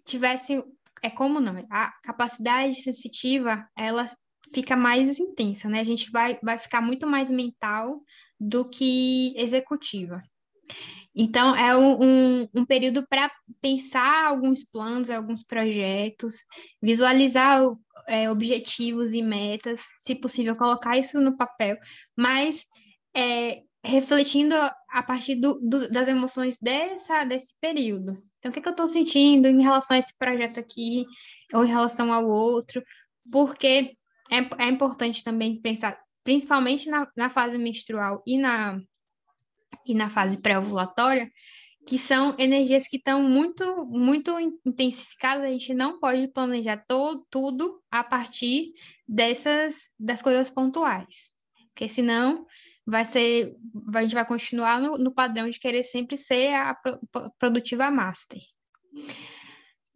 tivesse 0.07 0.63
é 1.03 1.11
como 1.11 1.41
não, 1.41 1.67
a 1.71 1.93
capacidade 2.03 2.83
sensitiva, 2.83 3.67
ela 3.77 4.07
fica 4.53 4.77
mais 4.77 5.19
intensa, 5.19 5.69
né? 5.69 5.81
A 5.81 5.85
gente 5.85 6.11
vai, 6.11 6.39
vai 6.43 6.59
ficar 6.59 6.81
muito 6.81 7.07
mais 7.07 7.31
mental 7.31 8.01
do 8.39 8.69
que 8.69 9.35
executiva. 9.37 10.21
Então, 11.15 11.57
é 11.57 11.77
um, 11.77 12.03
um, 12.43 12.49
um 12.55 12.65
período 12.65 13.07
para 13.09 13.31
pensar 13.61 14.27
alguns 14.27 14.65
planos, 14.65 15.11
alguns 15.11 15.43
projetos, 15.43 16.37
visualizar 16.81 17.61
é, 18.07 18.31
objetivos 18.31 19.13
e 19.13 19.23
metas, 19.23 19.87
se 19.99 20.15
possível, 20.15 20.55
colocar 20.55 20.97
isso 20.97 21.21
no 21.21 21.37
papel, 21.37 21.77
mas 22.17 22.67
é, 23.15 23.63
refletindo 23.85 24.55
a 24.55 25.03
partir 25.03 25.37
do, 25.37 25.59
do, 25.61 25.91
das 25.91 26.09
emoções 26.09 26.57
dessa, 26.59 27.25
desse 27.25 27.55
período. 27.61 28.15
Então, 28.39 28.51
o 28.51 28.53
que, 28.53 28.61
é 28.61 28.63
que 28.63 28.69
eu 28.69 28.73
estou 28.73 28.89
sentindo 28.89 29.49
em 29.49 29.63
relação 29.63 29.97
a 29.97 29.99
esse 29.99 30.17
projeto 30.17 30.61
aqui, 30.61 31.05
ou 31.53 31.65
em 31.65 31.69
relação 31.69 32.13
ao 32.13 32.29
outro, 32.29 32.83
porque 33.31 33.97
é, 34.31 34.65
é 34.65 34.69
importante 34.69 35.25
também 35.25 35.61
pensar, 35.61 35.99
principalmente 36.23 36.89
na, 36.89 37.09
na 37.17 37.31
fase 37.31 37.59
menstrual 37.59 38.23
e 38.27 38.39
na, 38.39 38.81
e 39.85 39.95
na 39.95 40.09
fase 40.09 40.41
pré-ovulatória, 40.41 41.31
que 41.87 41.99
são 41.99 42.37
energias 42.39 42.87
que 42.87 42.99
estão 42.99 43.23
muito, 43.23 43.87
muito 43.87 44.39
intensificadas, 44.67 45.45
a 45.45 45.51
gente 45.51 45.73
não 45.73 45.99
pode 45.99 46.29
planejar 46.29 46.85
todo, 46.87 47.27
tudo 47.31 47.83
a 47.91 48.05
partir 48.05 48.73
dessas, 49.07 49.89
das 49.99 50.21
coisas 50.21 50.51
pontuais, 50.51 51.33
porque 51.69 51.89
senão 51.89 52.47
vai 52.89 53.05
ser, 53.05 53.55
a 53.95 54.01
gente 54.01 54.15
vai 54.15 54.25
continuar 54.25 54.81
no, 54.81 54.97
no 54.97 55.13
padrão 55.13 55.51
de 55.51 55.61
querer 55.61 55.83
sempre 55.83 56.17
ser 56.17 56.55
a 56.55 56.75
produtiva 57.39 57.91
master. 57.91 58.41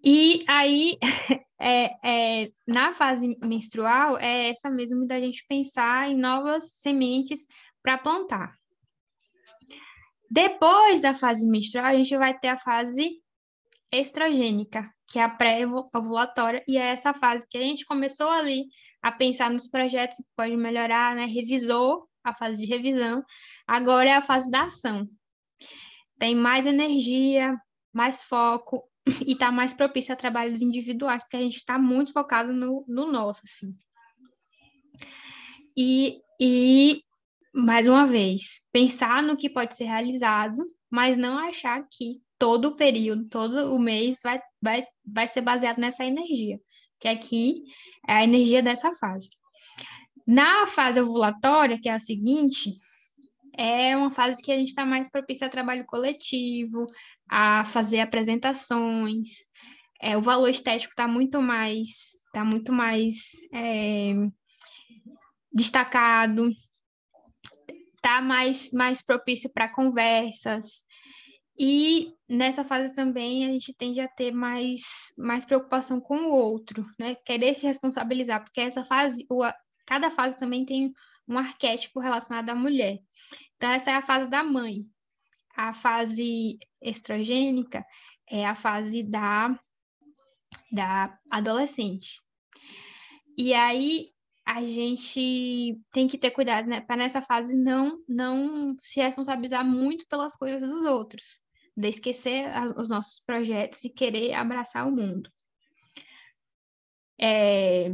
E 0.05 0.41
aí, 0.47 0.99
é, 1.59 2.43
é, 2.43 2.53
na 2.67 2.93
fase 2.93 3.35
menstrual, 3.43 4.19
é 4.19 4.51
essa 4.51 4.69
mesmo 4.69 5.07
da 5.07 5.19
gente 5.19 5.43
pensar 5.49 6.11
em 6.11 6.17
novas 6.19 6.75
sementes 6.81 7.47
para 7.83 7.97
plantar. 7.97 8.55
Depois 10.31 11.01
da 11.01 11.15
fase 11.15 11.47
menstrual, 11.47 11.87
a 11.87 11.95
gente 11.95 12.15
vai 12.15 12.39
ter 12.39 12.49
a 12.49 12.59
fase 12.59 13.23
estrogênica, 13.91 14.93
que 15.07 15.19
é 15.19 15.23
a 15.23 15.31
pré-ovulatória, 15.31 16.63
e 16.69 16.77
é 16.77 16.91
essa 16.91 17.15
fase 17.15 17.47
que 17.49 17.57
a 17.57 17.63
gente 17.63 17.87
começou 17.87 18.29
ali 18.29 18.67
a 19.01 19.11
pensar 19.11 19.51
nos 19.51 19.67
projetos 19.67 20.19
que 20.19 20.25
pode 20.37 20.57
melhorar, 20.57 21.17
né? 21.17 21.25
Revisou 21.25 22.07
a 22.25 22.35
fase 22.35 22.57
de 22.57 22.67
revisão, 22.67 23.25
agora 23.67 24.11
é 24.11 24.14
a 24.14 24.23
fase 24.23 24.50
da 24.50 24.64
ação. 24.64 25.07
tem 26.19 26.35
mais 26.35 26.67
energia, 26.67 27.57
mais 27.93 28.23
foco 28.23 28.85
e 29.26 29.33
está 29.33 29.50
mais 29.50 29.73
propício 29.73 30.12
a 30.12 30.17
trabalhos 30.17 30.62
individuais, 30.62 31.23
porque 31.23 31.37
a 31.37 31.43
gente 31.43 31.57
está 31.57 31.79
muito 31.79 32.12
focado 32.12 32.52
no, 32.52 32.85
no 32.88 33.11
nosso, 33.11 33.43
assim. 33.45 33.73
E, 35.76 36.21
e, 36.41 37.02
mais 37.55 37.87
uma 37.87 38.07
vez, 38.07 38.62
pensar 38.71 39.23
no 39.23 39.37
que 39.37 39.49
pode 39.49 39.75
ser 39.75 39.85
realizado, 39.85 40.62
mas 40.91 41.17
não 41.17 41.38
achar 41.38 41.87
que 41.91 42.21
todo 42.38 42.67
o 42.67 42.76
período, 42.76 43.29
todo 43.29 43.75
o 43.75 43.79
mês 43.79 44.19
vai, 44.23 44.41
vai, 44.61 44.85
vai 45.05 45.29
ser 45.29 45.41
baseado 45.41 45.79
nessa 45.79 46.05
energia, 46.05 46.61
que 47.00 47.09
aqui 47.09 47.62
é 48.07 48.14
a 48.14 48.25
energia 48.25 48.62
dessa 48.62 48.95
fase. 48.97 49.31
Na 50.26 50.67
fase 50.67 51.00
ovulatória, 51.00 51.79
que 51.81 51.88
é 51.88 51.93
a 51.93 52.00
seguinte, 52.00 52.73
é 53.57 53.97
uma 53.97 54.11
fase 54.11 54.43
que 54.43 54.50
a 54.50 54.57
gente 54.57 54.69
está 54.69 54.85
mais 54.85 55.11
propício 55.11 55.47
a 55.47 55.50
trabalho 55.50 55.85
coletivo, 55.85 56.87
a 57.29 57.64
fazer 57.64 58.00
apresentações. 58.00 59.29
É, 60.00 60.17
o 60.17 60.23
valor 60.23 60.49
estético 60.49 60.93
está 60.93 61.07
muito 61.07 61.41
mais, 61.41 61.88
tá 62.33 62.45
muito 62.45 62.73
mais 62.73 63.14
é, 63.52 64.14
destacado, 65.52 66.50
está 67.97 68.21
mais, 68.21 68.71
mais 68.73 69.02
propício 69.02 69.50
para 69.52 69.69
conversas. 69.69 70.85
E 71.59 72.14
nessa 72.29 72.64
fase 72.64 72.95
também 72.95 73.45
a 73.45 73.50
gente 73.50 73.75
tende 73.75 74.00
a 74.00 74.09
ter 74.09 74.33
mais, 74.33 75.12
mais 75.19 75.45
preocupação 75.45 76.00
com 76.00 76.17
o 76.17 76.33
outro, 76.33 76.85
né? 76.99 77.14
Querer 77.14 77.55
se 77.55 77.67
responsabilizar, 77.67 78.43
porque 78.43 78.61
essa 78.61 78.85
fase, 78.85 79.25
o, 79.31 79.45
cada 79.87 80.11
fase 80.11 80.37
também 80.37 80.65
tem 80.65 80.93
um 81.29 81.39
arquétipo 81.39 82.01
relacionado 82.01 82.51
à 82.51 82.55
mulher. 82.55 82.99
Então, 83.57 83.71
essa 83.71 83.91
é 83.91 83.95
a 83.95 84.03
fase 84.03 84.29
da 84.29 84.43
mãe. 84.43 84.87
A 85.57 85.73
fase 85.73 86.59
estrogênica 86.81 87.85
é 88.29 88.47
a 88.47 88.55
fase 88.55 89.03
da, 89.03 89.59
da 90.71 91.19
adolescente. 91.31 92.21
E 93.37 93.55
aí, 93.55 94.12
a 94.45 94.65
gente 94.65 95.81
tem 95.93 96.09
que 96.09 96.19
ter 96.19 96.31
cuidado 96.31 96.67
né, 96.67 96.81
para 96.81 96.97
nessa 96.97 97.23
fase 97.23 97.57
não, 97.57 98.03
não 98.09 98.77
se 98.81 99.01
responsabilizar 99.01 99.65
muito 99.65 100.07
pelas 100.09 100.35
coisas 100.35 100.69
dos 100.69 100.85
outros, 100.85 101.41
de 101.77 101.89
esquecer 101.89 102.47
as, 102.47 102.73
os 102.73 102.89
nossos 102.89 103.21
projetos 103.25 103.85
e 103.85 103.91
querer 103.91 104.35
abraçar 104.35 104.87
o 104.87 104.91
mundo. 104.91 105.31
É, 107.21 107.93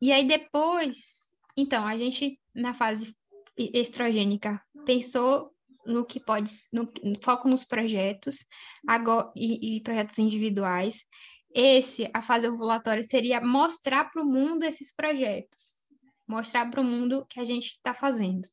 e 0.00 0.12
aí 0.12 0.26
depois, 0.26 1.32
então, 1.56 1.86
a 1.86 1.96
gente 1.96 2.38
na 2.54 2.74
fase 2.74 3.16
estrogênica 3.56 4.62
pensou 4.84 5.54
no 5.86 6.04
que 6.04 6.20
pode, 6.20 6.52
no, 6.72 6.90
foco 7.22 7.48
nos 7.48 7.64
projetos 7.64 8.44
agora, 8.86 9.30
e, 9.34 9.76
e 9.76 9.80
projetos 9.80 10.18
individuais. 10.18 11.04
Esse, 11.54 12.10
a 12.12 12.20
fase 12.20 12.48
ovulatória, 12.48 13.02
seria 13.02 13.40
mostrar 13.40 14.10
para 14.10 14.22
o 14.22 14.26
mundo 14.26 14.64
esses 14.64 14.94
projetos, 14.94 15.76
mostrar 16.28 16.70
para 16.70 16.80
o 16.80 16.84
mundo 16.84 17.24
que 17.30 17.40
a 17.40 17.44
gente 17.44 17.70
está 17.70 17.94
fazendo. 17.94 18.46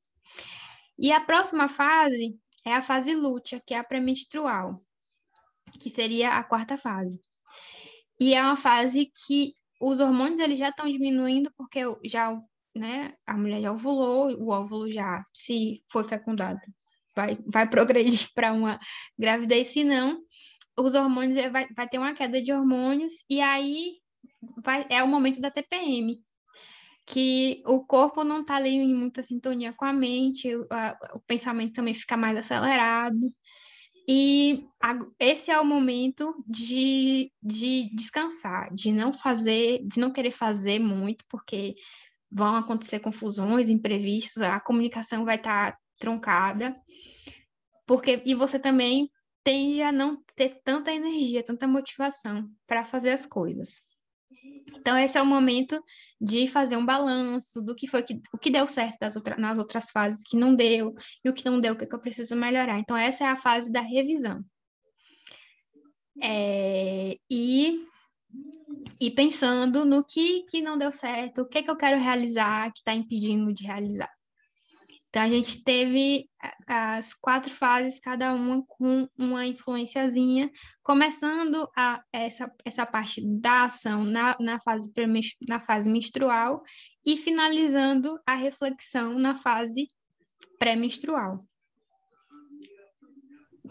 E 0.98 1.12
a 1.12 1.20
próxima 1.20 1.68
fase 1.68 2.38
é 2.64 2.74
a 2.74 2.82
fase 2.82 3.14
lútea, 3.14 3.62
que 3.66 3.74
é 3.74 3.78
a 3.80 3.84
pré-menstrual, 3.84 4.78
que 5.80 5.90
seria 5.90 6.38
a 6.38 6.44
quarta 6.44 6.78
fase. 6.78 7.20
E 8.20 8.34
é 8.34 8.42
uma 8.42 8.56
fase 8.56 9.12
que 9.26 9.54
os 9.84 10.00
hormônios 10.00 10.40
eles 10.40 10.58
já 10.58 10.70
estão 10.70 10.90
diminuindo 10.90 11.52
porque 11.58 11.82
já 12.06 12.40
né, 12.76 13.14
a 13.26 13.38
mulher 13.38 13.62
já 13.62 13.72
ovulou, 13.72 14.32
o 14.34 14.50
óvulo 14.50 14.92
já, 14.92 15.24
se 15.34 15.84
for 15.92 16.04
fecundado, 16.04 16.60
vai, 17.16 17.36
vai 17.46 17.70
progredir 17.70 18.30
para 18.34 18.52
uma 18.54 18.80
gravidez, 19.18 19.70
se 19.70 19.84
não, 19.84 20.20
os 20.78 20.96
hormônios, 20.96 21.38
eh, 21.38 21.50
vai, 21.50 21.68
vai 21.76 21.88
ter 21.88 22.00
uma 22.00 22.14
queda 22.14 22.42
de 22.42 22.52
hormônios, 22.52 23.14
e 23.30 23.42
aí 23.42 23.98
vai, 24.64 24.86
é 24.90 25.04
o 25.04 25.08
momento 25.08 25.40
da 25.40 25.52
TPM, 25.52 26.20
que 27.06 27.62
o 27.66 27.86
corpo 27.86 28.24
não 28.24 28.42
está 28.42 28.56
ali 28.56 28.70
em 28.70 28.94
muita 28.94 29.22
sintonia 29.22 29.74
com 29.74 29.86
a 29.86 29.94
mente, 29.94 30.56
o, 30.56 30.66
a, 30.72 30.98
o 31.14 31.20
pensamento 31.20 31.74
também 31.74 31.94
fica 31.94 32.18
mais 32.18 32.38
acelerado, 32.38 33.28
e 34.08 34.68
esse 35.20 35.50
é 35.50 35.60
o 35.60 35.66
momento 35.66 36.36
de, 36.48 37.32
de 37.42 37.90
descansar, 37.96 38.74
de 38.74 38.92
não 38.92 39.14
fazer, 39.14 39.82
de 39.86 40.00
não 40.00 40.12
querer 40.12 40.32
fazer 40.32 40.80
muito, 40.80 41.24
porque 41.30 41.76
vão 42.30 42.56
acontecer 42.56 43.00
confusões, 43.00 43.70
imprevistos, 43.70 44.42
a 44.42 44.60
comunicação 44.60 45.24
vai 45.24 45.36
estar 45.36 45.72
tá 45.74 45.78
truncada, 45.98 46.76
porque 47.86 48.22
e 48.26 48.36
você 48.36 48.60
também 48.60 49.10
tende 49.44 49.82
a 49.82 49.92
não 49.92 50.22
ter 50.36 50.62
tanta 50.64 50.92
energia, 50.92 51.44
tanta 51.44 51.68
motivação 51.68 52.50
para 52.66 52.86
fazer 52.86 53.12
as 53.12 53.26
coisas. 53.26 53.84
Então 54.76 54.98
esse 54.98 55.18
é 55.18 55.22
o 55.22 55.26
momento 55.26 55.82
de 56.20 56.48
fazer 56.48 56.78
um 56.78 56.86
balanço 56.86 57.62
do 57.62 57.76
que 57.76 57.88
foi 57.88 58.04
que, 58.04 58.22
o 58.34 58.38
que 58.38 58.50
deu 58.50 58.68
certo 58.68 59.04
outra, 59.16 59.38
nas 59.38 59.58
outras 59.58 59.90
fases, 59.90 60.24
que 60.24 60.38
não 60.38 60.56
deu 60.56 60.94
e 61.24 61.30
o 61.30 61.34
que 61.34 61.46
não 61.46 61.60
deu, 61.60 61.74
o 61.74 61.78
que, 61.78 61.86
é 61.86 61.88
que 61.88 61.96
eu 61.96 62.00
preciso 62.00 62.36
melhorar. 62.36 62.80
Então 62.80 62.98
essa 62.98 63.24
é 63.24 63.28
a 63.28 63.38
fase 63.38 63.72
da 63.72 63.82
revisão. 63.82 64.44
É, 66.22 67.18
e 67.30 67.86
e 69.00 69.12
pensando 69.12 69.86
no 69.86 70.04
que, 70.04 70.44
que 70.44 70.62
não 70.62 70.78
deu 70.78 70.92
certo, 70.92 71.42
o 71.42 71.46
que, 71.46 71.62
que 71.62 71.70
eu 71.70 71.76
quero 71.76 72.00
realizar 72.00 72.72
que 72.72 72.80
está 72.80 72.94
impedindo 72.94 73.54
de 73.54 73.66
realizar. 73.66 74.10
Então, 75.14 75.22
a 75.22 75.30
gente 75.30 75.64
teve 75.64 76.28
as 76.66 77.14
quatro 77.14 77.54
fases, 77.54 78.00
cada 78.00 78.34
uma 78.34 78.66
com 78.66 79.08
uma 79.16 79.46
influenciazinha, 79.46 80.50
começando 80.82 81.70
a, 81.78 82.04
essa, 82.12 82.52
essa 82.66 82.84
parte 82.84 83.22
da 83.24 83.66
ação 83.66 84.04
na, 84.04 84.36
na, 84.40 84.60
fase, 84.60 84.92
na 85.48 85.60
fase 85.60 85.88
menstrual 85.88 86.64
e 87.06 87.16
finalizando 87.16 88.20
a 88.26 88.34
reflexão 88.34 89.20
na 89.20 89.36
fase 89.36 89.88
pré-menstrual. 90.58 91.38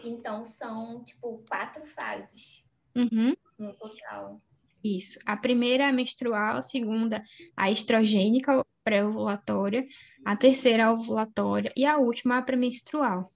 Então, 0.04 0.44
são, 0.44 1.02
tipo, 1.02 1.44
quatro 1.48 1.84
fases 1.84 2.64
uhum. 2.94 3.34
no 3.58 3.74
total. 3.74 4.40
Isso. 4.82 5.18
A 5.24 5.36
primeira 5.36 5.84
é 5.84 5.88
a 5.88 5.92
menstrual, 5.92 6.56
a 6.56 6.62
segunda 6.62 7.22
a 7.56 7.70
estrogênica 7.70 8.64
pré-ovulatória, 8.84 9.84
a 10.24 10.36
terceira 10.36 10.86
a 10.86 10.92
ovulatória 10.92 11.72
e 11.76 11.86
a 11.86 11.98
última 11.98 12.38
a 12.38 12.42
pré-menstrual. 12.42 13.28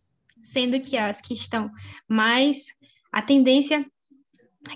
Sendo 0.43 0.81
que 0.81 0.97
as 0.97 1.21
que 1.21 1.35
estão 1.35 1.71
mais 2.09 2.67
a 3.13 3.23
tendência 3.23 3.85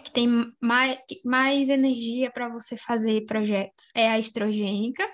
que 0.04 0.12
tem 0.12 0.28
mais, 0.60 0.98
mais 1.24 1.68
energia 1.68 2.30
para 2.30 2.48
você 2.48 2.76
fazer 2.76 3.26
projetos 3.26 3.88
é 3.94 4.08
a 4.08 4.18
estrogênica. 4.18 5.04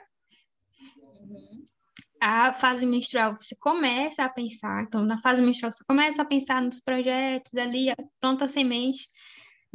A 2.21 2.53
fase 2.53 2.85
menstrual 2.85 3.37
você 3.39 3.57
começa 3.57 4.25
a 4.25 4.29
pensar, 4.29 4.83
então 4.83 5.03
na 5.03 5.21
fase 5.21 5.41
menstrual 5.41 5.73
você 5.73 5.85
começa 5.87 6.21
a 6.21 6.25
pensar 6.25 6.61
nos 6.61 6.81
projetos 6.81 7.55
ali, 7.55 7.87
planta 8.21 8.47
semente 8.47 9.09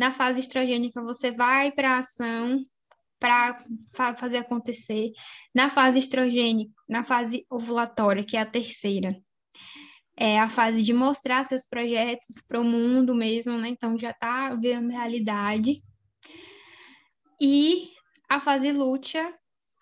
na 0.02 0.12
fase 0.12 0.40
estrogênica, 0.40 1.00
você 1.00 1.30
vai 1.30 1.72
para 1.72 1.92
a 1.92 2.00
ação 2.00 2.64
para 3.20 3.64
fa 3.94 4.16
fazer 4.16 4.38
acontecer. 4.38 5.12
Na 5.54 5.70
fase 5.70 6.00
estrogênica, 6.00 6.74
na 6.90 7.04
fase 7.04 7.46
ovulatória, 7.48 8.24
que 8.24 8.36
é 8.36 8.40
a 8.40 8.46
terceira, 8.46 9.16
é 10.18 10.40
a 10.40 10.50
fase 10.50 10.82
de 10.82 10.92
mostrar 10.92 11.44
seus 11.44 11.68
projetos 11.68 12.42
para 12.42 12.60
o 12.60 12.64
mundo 12.64 13.14
mesmo, 13.14 13.56
né? 13.60 13.70
Então 13.70 13.96
já 13.96 14.10
está 14.10 14.56
virando 14.56 14.90
realidade. 14.90 15.84
E 17.40 17.92
a 18.28 18.40
fase 18.40 18.72
lútea, 18.72 19.32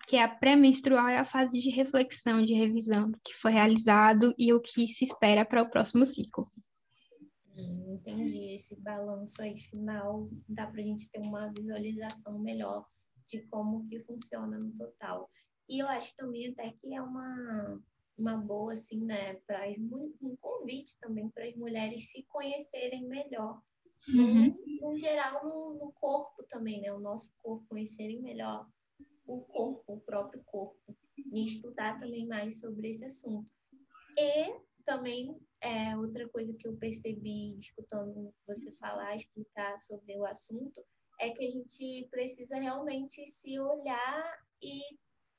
que 0.06 0.16
é 0.16 0.22
a 0.22 0.28
pré-menstrual, 0.28 1.08
é 1.08 1.16
a 1.16 1.24
fase 1.24 1.58
de 1.58 1.70
reflexão, 1.70 2.44
de 2.44 2.52
revisão 2.52 3.10
que 3.24 3.32
foi 3.32 3.52
realizado 3.52 4.34
e 4.36 4.52
o 4.52 4.60
que 4.60 4.86
se 4.86 5.02
espera 5.02 5.46
para 5.46 5.62
o 5.62 5.70
próximo 5.70 6.04
ciclo. 6.04 6.46
Entendi. 7.56 8.52
Esse 8.54 8.76
balanço 8.80 9.42
aí 9.42 9.58
final 9.58 10.28
dá 10.48 10.66
para 10.66 10.80
a 10.80 10.84
gente 10.84 11.10
ter 11.10 11.18
uma 11.18 11.52
visualização 11.52 12.38
melhor 12.38 12.86
de 13.26 13.42
como 13.42 13.86
que 13.86 14.00
funciona 14.00 14.58
no 14.58 14.72
total. 14.74 15.30
E 15.68 15.80
eu 15.80 15.86
acho 15.86 16.16
também 16.16 16.48
até 16.48 16.72
que 16.72 16.94
é 16.94 17.00
uma, 17.00 17.80
uma 18.18 18.36
boa, 18.36 18.72
assim, 18.72 19.04
né, 19.04 19.34
para 19.46 19.68
um 19.80 20.36
convite 20.40 20.98
também 21.00 21.28
para 21.30 21.46
as 21.46 21.54
mulheres 21.54 22.10
se 22.10 22.24
conhecerem 22.24 23.06
melhor. 23.06 23.62
Uhum. 24.08 24.56
No, 24.80 24.90
no, 24.90 24.96
geral, 24.96 25.44
no, 25.44 25.74
no, 25.74 25.92
corpo 25.92 26.42
também, 26.48 26.80
né? 26.80 26.92
O 26.92 26.98
nosso 26.98 27.34
corpo, 27.42 27.66
conhecerem 27.68 28.20
melhor 28.20 28.66
o 29.26 29.42
corpo, 29.42 29.94
o 29.94 30.00
próprio 30.00 30.42
corpo. 30.44 30.96
E 31.32 31.44
estudar 31.44 32.00
também 32.00 32.26
mais 32.26 32.58
sobre 32.58 32.90
esse 32.90 33.04
assunto. 33.04 33.48
E 34.16 34.58
também 34.84 35.38
é, 35.62 35.96
outra 35.96 36.28
coisa 36.28 36.54
que 36.54 36.66
eu 36.66 36.76
percebi 36.76 37.58
escutando 37.58 38.32
você 38.46 38.72
falar, 38.72 39.16
explicar 39.16 39.78
sobre 39.78 40.18
o 40.18 40.24
assunto, 40.24 40.82
é 41.20 41.30
que 41.30 41.44
a 41.44 41.48
gente 41.48 42.08
precisa 42.10 42.56
realmente 42.56 43.26
se 43.26 43.58
olhar 43.58 44.38
e 44.62 44.80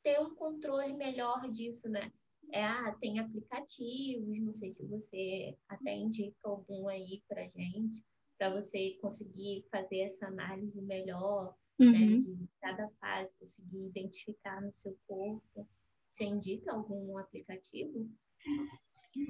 ter 0.04 0.20
um 0.20 0.36
controle 0.36 0.94
melhor 0.94 1.50
disso, 1.50 1.90
né? 1.90 2.12
é, 2.52 2.66
ah, 2.66 2.92
tem 3.00 3.20
aplicativos, 3.20 4.40
não 4.40 4.54
sei 4.54 4.72
se 4.72 4.86
você 4.86 5.58
até 5.70 5.96
indica 5.96 6.38
algum 6.44 6.88
aí 6.88 7.24
para 7.28 7.48
gente, 7.48 8.04
para 8.38 8.50
você 8.50 8.98
conseguir 9.02 9.66
fazer 9.72 10.00
essa 10.00 10.28
análise 10.28 10.82
melhor, 10.82 11.56
né, 11.80 11.86
uhum. 11.86 11.92
né, 11.94 12.36
de 12.36 12.50
cada 12.60 12.90
fase, 13.00 13.34
conseguir 13.40 13.86
identificar 13.86 14.62
no 14.62 14.74
seu 14.74 14.98
corpo. 15.08 15.68
Você 16.12 16.26
indica 16.26 16.74
algum 16.74 17.18
aplicativo? 17.18 18.10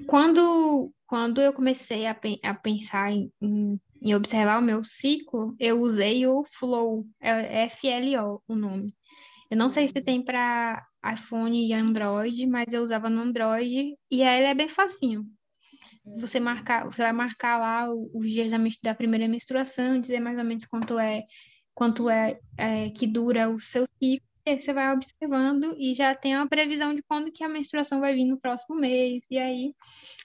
Quando, 0.06 0.92
quando 1.06 1.40
eu 1.40 1.52
comecei 1.52 2.06
a, 2.06 2.16
a 2.44 2.54
pensar 2.54 3.12
em, 3.12 3.32
em, 3.40 3.80
em, 4.00 4.14
observar 4.14 4.58
o 4.58 4.62
meu 4.62 4.84
ciclo, 4.84 5.54
eu 5.58 5.80
usei 5.80 6.26
o 6.26 6.44
Flow, 6.44 7.06
é 7.20 7.68
FLO 7.68 8.42
o 8.46 8.54
nome. 8.54 8.94
Eu 9.50 9.56
não 9.56 9.68
sei 9.68 9.88
se 9.88 9.94
tem 9.94 10.22
para 10.22 10.84
iPhone 11.12 11.66
e 11.66 11.72
Android, 11.72 12.46
mas 12.46 12.72
eu 12.72 12.82
usava 12.82 13.10
no 13.10 13.20
Android 13.20 13.96
e 14.10 14.22
aí 14.22 14.38
ele 14.40 14.48
é 14.48 14.54
bem 14.54 14.68
facinho. 14.68 15.26
Você 16.18 16.40
marcar, 16.40 16.84
você 16.84 17.02
vai 17.02 17.12
marcar 17.12 17.58
lá 17.58 17.92
os 17.92 18.30
dias 18.30 18.50
da, 18.50 18.58
da 18.82 18.94
primeira 18.94 19.28
menstruação, 19.28 20.00
dizer 20.00 20.20
mais 20.20 20.38
ou 20.38 20.44
menos 20.44 20.64
quanto 20.64 20.98
é 20.98 21.22
quanto 21.74 22.10
é, 22.10 22.38
é 22.56 22.90
que 22.90 23.06
dura 23.06 23.48
o 23.48 23.58
seu 23.58 23.86
ciclo 24.02 24.31
e 24.44 24.60
você 24.60 24.72
vai 24.72 24.92
observando 24.92 25.74
e 25.78 25.94
já 25.94 26.14
tem 26.14 26.36
uma 26.36 26.48
previsão 26.48 26.94
de 26.94 27.02
quando 27.02 27.30
que 27.30 27.44
a 27.44 27.48
menstruação 27.48 28.00
vai 28.00 28.14
vir 28.14 28.24
no 28.24 28.38
próximo 28.38 28.76
mês. 28.76 29.24
E 29.30 29.38
aí 29.38 29.74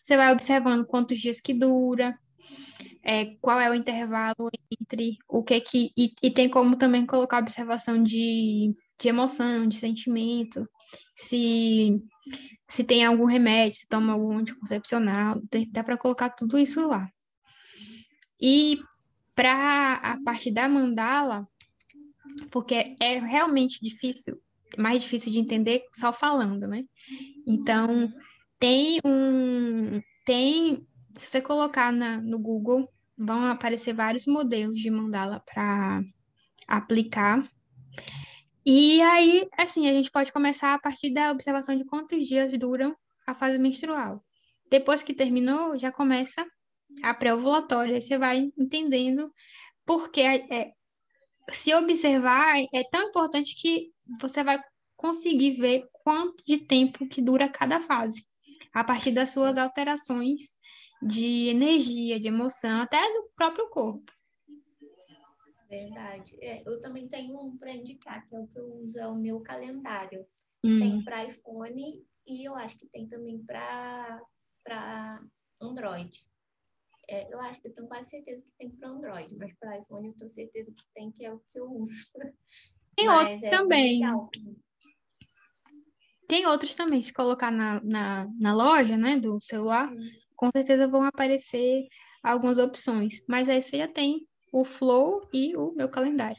você 0.01 0.17
vai 0.17 0.31
observando 0.31 0.85
quantos 0.85 1.19
dias 1.19 1.39
que 1.39 1.53
dura, 1.53 2.17
é, 3.03 3.25
qual 3.41 3.59
é 3.59 3.69
o 3.69 3.75
intervalo 3.75 4.49
entre 4.71 5.17
o 5.27 5.43
que 5.43 5.61
que. 5.61 5.91
E, 5.95 6.13
e 6.21 6.31
tem 6.31 6.49
como 6.49 6.75
também 6.75 7.05
colocar 7.05 7.39
observação 7.39 8.01
de, 8.01 8.75
de 8.99 9.07
emoção, 9.07 9.67
de 9.67 9.77
sentimento, 9.77 10.67
se, 11.15 12.01
se 12.67 12.83
tem 12.83 13.05
algum 13.05 13.25
remédio, 13.25 13.77
se 13.77 13.87
toma 13.87 14.13
algum 14.13 14.37
anticoncepcional, 14.37 15.41
dá 15.71 15.83
para 15.83 15.97
colocar 15.97 16.29
tudo 16.31 16.57
isso 16.57 16.87
lá. 16.87 17.07
E 18.41 18.79
para 19.35 19.93
a 19.95 20.23
parte 20.23 20.51
da 20.51 20.67
mandala, 20.67 21.47
porque 22.51 22.95
é 22.99 23.19
realmente 23.19 23.79
difícil, 23.81 24.39
mais 24.77 25.01
difícil 25.01 25.31
de 25.31 25.39
entender 25.39 25.83
só 25.93 26.11
falando, 26.13 26.67
né? 26.67 26.83
Então, 27.45 28.11
tem 28.59 28.99
um. 29.05 30.01
Tem. 30.25 30.85
Se 31.17 31.27
você 31.27 31.41
colocar 31.41 31.91
na, 31.91 32.21
no 32.21 32.37
Google, 32.37 32.87
vão 33.17 33.45
aparecer 33.47 33.93
vários 33.93 34.25
modelos 34.25 34.77
de 34.77 34.89
mandala 34.89 35.41
para 35.45 36.01
aplicar. 36.67 37.49
E 38.65 39.01
aí, 39.01 39.47
assim, 39.57 39.87
a 39.87 39.93
gente 39.93 40.11
pode 40.11 40.31
começar 40.31 40.73
a 40.73 40.79
partir 40.79 41.13
da 41.13 41.31
observação 41.31 41.75
de 41.75 41.85
quantos 41.85 42.27
dias 42.27 42.51
duram 42.59 42.95
a 43.25 43.33
fase 43.33 43.57
menstrual. 43.57 44.23
Depois 44.69 45.01
que 45.01 45.13
terminou, 45.13 45.79
já 45.79 45.91
começa 45.91 46.45
a 47.01 47.13
pré-ovulatória. 47.13 48.01
Você 48.01 48.17
vai 48.17 48.51
entendendo 48.57 49.31
porque 49.85 50.21
é, 50.21 50.71
se 51.51 51.73
observar 51.73 52.55
é 52.73 52.83
tão 52.83 53.09
importante 53.09 53.55
que 53.55 53.91
você 54.19 54.43
vai 54.43 54.61
conseguir 54.95 55.55
ver 55.57 55.87
quanto 56.03 56.43
de 56.45 56.57
tempo 56.57 57.07
que 57.07 57.21
dura 57.21 57.47
cada 57.47 57.79
fase, 57.79 58.25
a 58.73 58.83
partir 58.83 59.11
das 59.11 59.29
suas 59.29 59.57
alterações 59.57 60.55
de 61.01 61.47
energia, 61.47 62.19
de 62.19 62.27
emoção, 62.27 62.81
até 62.81 63.01
do 63.13 63.29
próprio 63.35 63.69
corpo. 63.69 64.11
Verdade. 65.69 66.37
É, 66.41 66.63
eu 66.65 66.79
também 66.79 67.07
tenho 67.07 67.37
um 67.39 67.57
para 67.57 67.71
indicar, 67.71 68.27
que 68.27 68.35
é 68.35 68.39
o 68.39 68.47
que 68.47 68.57
eu 68.57 68.73
uso, 68.81 68.99
é 68.99 69.07
o 69.07 69.15
meu 69.15 69.41
calendário. 69.41 70.25
Hum. 70.63 70.79
Tem 70.79 71.03
para 71.03 71.25
iPhone 71.25 72.05
e 72.25 72.43
eu 72.43 72.55
acho 72.55 72.77
que 72.77 72.87
tem 72.87 73.07
também 73.07 73.43
para 73.43 75.21
Android. 75.61 76.27
É, 77.09 77.33
eu 77.33 77.39
acho 77.41 77.61
que 77.61 77.69
eu 77.69 77.73
tenho 77.73 77.87
quase 77.87 78.09
certeza 78.09 78.43
que 78.43 78.51
tem 78.57 78.69
para 78.69 78.89
Android, 78.89 79.35
mas 79.37 79.53
para 79.59 79.79
iPhone 79.79 80.07
eu 80.07 80.13
tenho 80.13 80.29
certeza 80.29 80.71
que 80.71 80.83
tem, 80.93 81.11
que 81.11 81.25
é 81.25 81.33
o 81.33 81.39
que 81.39 81.59
eu 81.59 81.71
uso. 81.71 82.09
Tem 82.95 83.05
mas 83.05 83.25
outros 83.25 83.43
é 83.43 83.49
também. 83.49 83.93
Legal, 83.99 84.29
tem 86.27 86.45
outros 86.45 86.75
também. 86.75 87.01
Se 87.01 87.13
colocar 87.13 87.49
na, 87.49 87.81
na, 87.83 88.27
na 88.37 88.53
loja 88.53 88.97
né, 88.97 89.17
do 89.17 89.39
celular, 89.41 89.91
hum. 89.91 90.09
com 90.35 90.49
certeza 90.53 90.87
vão 90.87 91.03
aparecer 91.03 91.87
algumas 92.21 92.57
opções. 92.57 93.23
Mas 93.27 93.47
aí 93.47 93.63
você 93.63 93.77
já 93.77 93.87
tem 93.87 94.27
o 94.51 94.65
Flow 94.65 95.27
e 95.33 95.55
o 95.55 95.71
meu 95.71 95.89
calendário. 95.89 96.37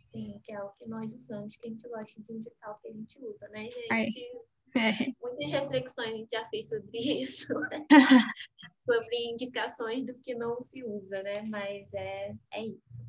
Sim, 0.00 0.40
que 0.44 0.52
é 0.52 0.62
o 0.62 0.70
que 0.70 0.86
nós 0.86 1.14
usamos, 1.14 1.56
que 1.56 1.68
a 1.68 1.70
gente 1.70 1.88
gosta 1.88 2.20
de 2.20 2.32
indicar 2.32 2.72
o 2.72 2.78
que 2.80 2.88
a 2.88 2.92
gente 2.92 3.18
usa, 3.24 3.48
né, 3.48 3.70
gente? 3.70 4.26
É. 4.74 5.12
Muitas 5.20 5.50
reflexões 5.50 6.08
a 6.08 6.16
gente 6.16 6.30
já 6.32 6.48
fez 6.48 6.68
sobre 6.68 6.98
isso, 6.98 7.46
sobre 8.84 9.16
indicações 9.30 10.06
do 10.06 10.14
que 10.14 10.34
não 10.34 10.62
se 10.62 10.84
usa, 10.84 11.22
né? 11.22 11.42
Mas 11.42 11.92
é, 11.94 12.34
é 12.54 12.66
isso. 12.66 13.02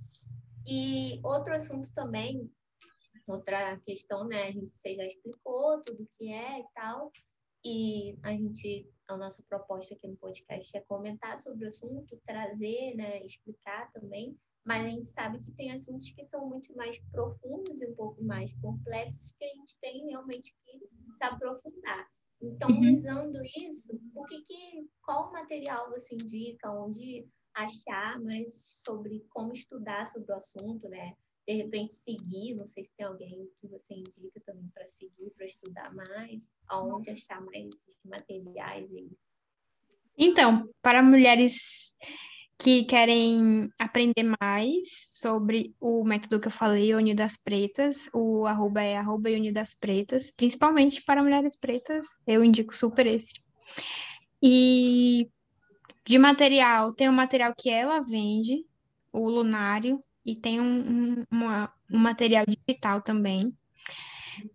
E 0.68 1.20
outro 1.24 1.54
assunto 1.54 1.94
também, 1.94 2.50
outra 3.28 3.80
questão, 3.86 4.26
né? 4.26 4.48
A 4.48 4.52
gente 4.52 4.76
você 4.76 4.96
já 4.96 5.06
explicou 5.06 5.82
tudo 5.82 6.04
o 6.04 6.10
que 6.18 6.32
é 6.32 6.60
e 6.60 6.66
tal, 6.74 7.12
e 7.66 8.18
a 8.24 8.32
gente, 8.32 8.90
a 9.08 9.18
nossa 9.18 9.44
proposta 9.50 9.96
aqui 9.96 10.08
no 10.08 10.18
podcast 10.18 10.78
é 10.78 10.82
comentar 10.82 11.38
sobre 11.38 11.66
o 11.66 11.70
assunto, 11.70 12.22
trazer, 12.26 12.96
né? 12.96 13.26
Explicar 13.26 13.92
também 13.92 14.38
mas 14.66 14.86
a 14.86 14.90
gente 14.90 15.08
sabe 15.10 15.40
que 15.44 15.52
tem 15.52 15.72
assuntos 15.72 16.12
que 16.12 16.24
são 16.24 16.48
muito 16.48 16.74
mais 16.76 16.98
profundos 17.12 17.82
e 17.82 17.86
um 17.86 17.96
pouco 17.96 18.24
mais 18.24 18.54
complexos 18.62 19.34
que 19.38 19.44
a 19.44 19.50
gente 19.50 19.80
tem 19.80 20.08
realmente 20.08 20.56
que 20.64 20.80
se 20.80 21.24
aprofundar. 21.24 22.10
Então, 22.41 22.69
uhum. 22.69 22.93
usando 22.93 23.39
isso, 23.69 24.00
o 24.13 24.24
que, 24.26 24.41
que 24.41 24.89
qual 25.02 25.32
material 25.32 25.89
você 25.89 26.15
indica, 26.15 26.72
onde 26.72 27.26
achar 27.54 28.19
mais 28.22 28.82
sobre 28.84 29.26
como 29.30 29.54
estudar 29.54 30.08
sobre 30.08 30.32
o 30.32 30.36
assunto, 30.36 30.89
né? 30.89 31.15
De 31.48 31.54
repente 31.56 31.96
seguir, 31.96 32.56
não 32.56 32.65
sei 32.65 32.86
se 32.86 32.96
tem 32.96 33.06
alguém 33.06 33.50
que 33.60 33.67
você 33.67 33.93
indica 33.93 34.41
também 34.46 34.67
para 34.74 34.88
seguir, 34.88 35.30
para 35.36 35.46
estudar 35.46 35.93
mais, 35.93 36.41
aonde 36.67 37.10
achar 37.10 37.41
mais 37.41 37.69
materiais 38.04 38.91
aí. 38.93 39.12
Então, 40.17 40.69
para 40.82 41.04
mulheres 41.04 41.96
que 42.58 42.84
querem 42.84 43.70
aprender 43.80 44.24
mais 44.42 44.88
sobre 45.10 45.76
o 45.80 46.04
método 46.04 46.39
que 46.39 46.48
eu 46.48 46.52
falei, 46.52 46.94
Unidas 46.94 47.38
Pretas. 47.38 48.10
O 48.13 48.46
arroba 48.46 48.82
é 48.82 48.98
arroba 48.98 49.30
Unidas 49.30 49.74
Pretas, 49.74 50.32
principalmente 50.32 51.02
para 51.04 51.24
mulheres 51.24 51.56
pretas, 51.56 52.08
eu 52.26 52.44
indico 52.44 52.76
super 52.76 53.06
esse. 53.06 53.34
E 54.42 55.30
de 56.06 56.18
material, 56.18 56.94
tem 56.94 57.08
o 57.08 57.13
material 57.13 57.54
que 57.58 57.70
ela 57.70 58.02
vende, 58.02 58.66
o 59.12 59.30
lunário, 59.30 60.00
e 60.26 60.36
tem 60.36 60.60
um, 60.60 60.66
um, 60.66 61.26
uma, 61.32 61.74
um 61.92 61.98
material 61.98 62.46
digital 62.46 63.02
também. 63.02 63.56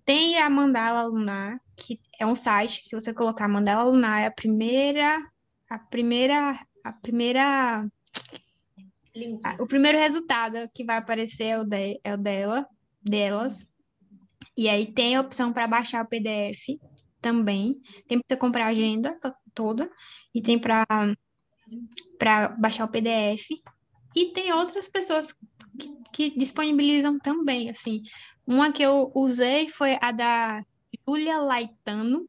Tem 0.04 0.38
a 0.38 0.50
Mandala 0.50 1.04
Lunar, 1.04 1.61
que 1.76 2.00
é 2.18 2.26
um 2.26 2.34
site, 2.34 2.82
se 2.82 2.94
você 2.94 3.14
colocar 3.14 3.48
Mandala 3.48 3.84
Lunar, 3.84 4.22
é 4.22 4.26
a 4.26 4.30
primeira, 4.30 5.24
a 5.70 5.78
primeira 5.78 6.58
a 6.84 6.92
primeira. 6.92 7.86
A, 9.44 9.62
o 9.62 9.66
primeiro 9.66 9.98
resultado 9.98 10.68
que 10.72 10.84
vai 10.84 10.98
aparecer 10.98 11.44
é 11.44 11.58
o, 11.58 11.64
de, 11.64 12.00
é 12.04 12.14
o 12.14 12.16
dela, 12.16 12.66
delas. 13.02 13.66
E 14.56 14.68
aí 14.68 14.92
tem 14.92 15.16
a 15.16 15.20
opção 15.20 15.52
para 15.52 15.66
baixar 15.66 16.04
o 16.04 16.08
PDF 16.08 16.80
também. 17.20 17.80
Tem 18.06 18.20
para 18.20 18.36
comprar 18.36 18.66
a 18.66 18.68
agenda 18.68 19.18
toda. 19.54 19.90
E 20.34 20.40
tem 20.40 20.58
para 20.58 20.86
para 22.18 22.48
baixar 22.48 22.84
o 22.84 22.88
PDF. 22.88 23.50
E 24.14 24.32
tem 24.32 24.52
outras 24.52 24.88
pessoas 24.88 25.32
que, 25.78 25.88
que, 26.12 26.30
disponibilizam 26.30 27.18
também, 27.18 27.70
assim. 27.70 28.02
Uma 28.46 28.72
que 28.72 28.82
eu 28.82 29.12
usei 29.14 29.68
foi 29.68 29.98
a 30.00 30.10
da 30.10 30.64
Julia 31.06 31.38
Laitano, 31.38 32.26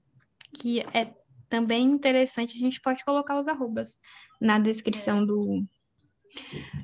que 0.53 0.81
é 0.93 1.13
também 1.47 1.85
interessante. 1.85 2.55
A 2.55 2.59
gente 2.59 2.81
pode 2.81 3.03
colocar 3.03 3.39
os 3.39 3.47
arrobas 3.47 3.99
na 4.39 4.60
descrição 4.60 5.25
do, 5.25 5.65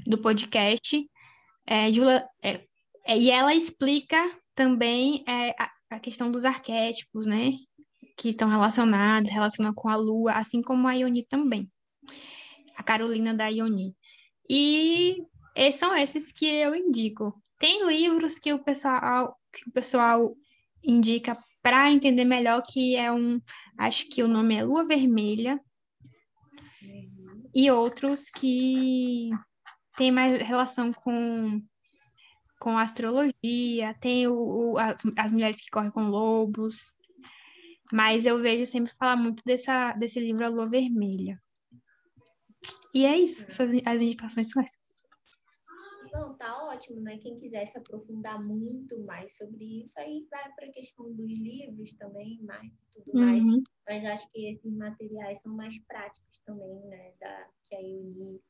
do 0.05 0.17
podcast. 0.17 1.09
É, 1.65 1.91
Jula, 1.91 2.27
é, 2.43 2.61
é, 3.05 3.17
e 3.17 3.29
ela 3.29 3.53
explica 3.55 4.29
também 4.53 5.23
é, 5.27 5.49
a, 5.59 5.71
a, 5.91 5.99
questão 5.99 6.31
dos 6.31 6.45
arquétipos, 6.45 7.25
né? 7.25 7.51
Que 8.17 8.29
estão 8.29 8.49
relacionados, 8.49 9.31
relacionam 9.31 9.73
com 9.73 9.89
a 9.89 9.95
Lua, 9.95 10.33
assim 10.33 10.61
como 10.61 10.87
a 10.87 10.93
Ioni 10.93 11.25
também. 11.25 11.69
A 12.75 12.83
Carolina 12.83 13.33
da 13.33 13.47
Ioni. 13.47 13.95
E 14.49 15.23
são 15.73 15.95
esses 15.95 16.31
que 16.31 16.45
eu 16.45 16.75
indico. 16.75 17.33
Tem 17.57 17.87
livros 17.87 18.37
que 18.37 18.53
o 18.53 18.63
pessoal, 18.63 19.37
que 19.51 19.69
o 19.69 19.71
pessoal 19.71 20.35
indica 20.83 21.37
para 21.61 21.91
entender 21.91 22.25
melhor 22.25 22.61
que 22.61 22.95
é 22.95 23.11
um, 23.11 23.41
acho 23.77 24.07
que 24.07 24.21
o 24.21 24.27
nome 24.27 24.55
é 24.55 24.63
Lua 24.63 24.83
Vermelha, 24.83 25.59
e 27.55 27.71
outros 27.71 28.29
que 28.29 29.29
têm 29.95 30.11
mais 30.11 30.41
relação 30.45 30.91
com, 30.91 31.63
com 32.59 32.77
astrologia, 32.77 33.95
tem 34.01 34.27
o, 34.27 34.73
o 34.73 34.77
as, 34.77 35.01
as 35.17 35.31
mulheres 35.31 35.61
que 35.61 35.71
correm 35.71 35.89
com 35.89 36.09
lobos. 36.09 36.93
Mas 37.93 38.25
eu 38.25 38.41
vejo 38.41 38.69
sempre 38.69 38.91
falar 38.99 39.15
muito 39.15 39.41
dessa, 39.45 39.93
desse 39.93 40.19
livro 40.19 40.45
A 40.45 40.49
Lua 40.49 40.67
Vermelha. 40.67 41.41
E 42.93 43.05
é 43.05 43.17
isso, 43.17 43.45
as 43.85 44.01
indicações 44.01 44.49
são 44.49 44.61
essas. 44.61 45.04
Não, 46.15 46.33
tá 46.37 46.65
ótimo, 46.65 47.01
né? 47.01 47.17
Quem 47.17 47.35
quiser 47.35 47.65
se 47.65 47.77
aprofundar 47.77 48.41
muito 48.41 48.97
mais 49.01 49.35
sobre 49.35 49.81
isso, 49.81 49.99
aí 49.99 50.25
vai 50.31 50.53
para 50.53 50.67
a 50.67 50.71
questão 50.71 51.11
dos 51.13 51.31
livros 51.31 51.91
também, 51.93 52.41
mais 52.41 52.71
tudo 52.91 53.13
mais. 53.13 53.43
Uhum. 53.43 53.61
Mas 53.87 54.05
acho 54.05 54.31
que 54.31 54.49
esses 54.49 54.71
materiais 54.73 55.41
são 55.41 55.53
mais 55.53 55.77
práticos 55.79 56.39
também, 56.45 56.79
né? 56.85 57.13
Da, 57.19 57.49
que 57.67 57.75
a 57.75 57.79
Uni 57.79 58.41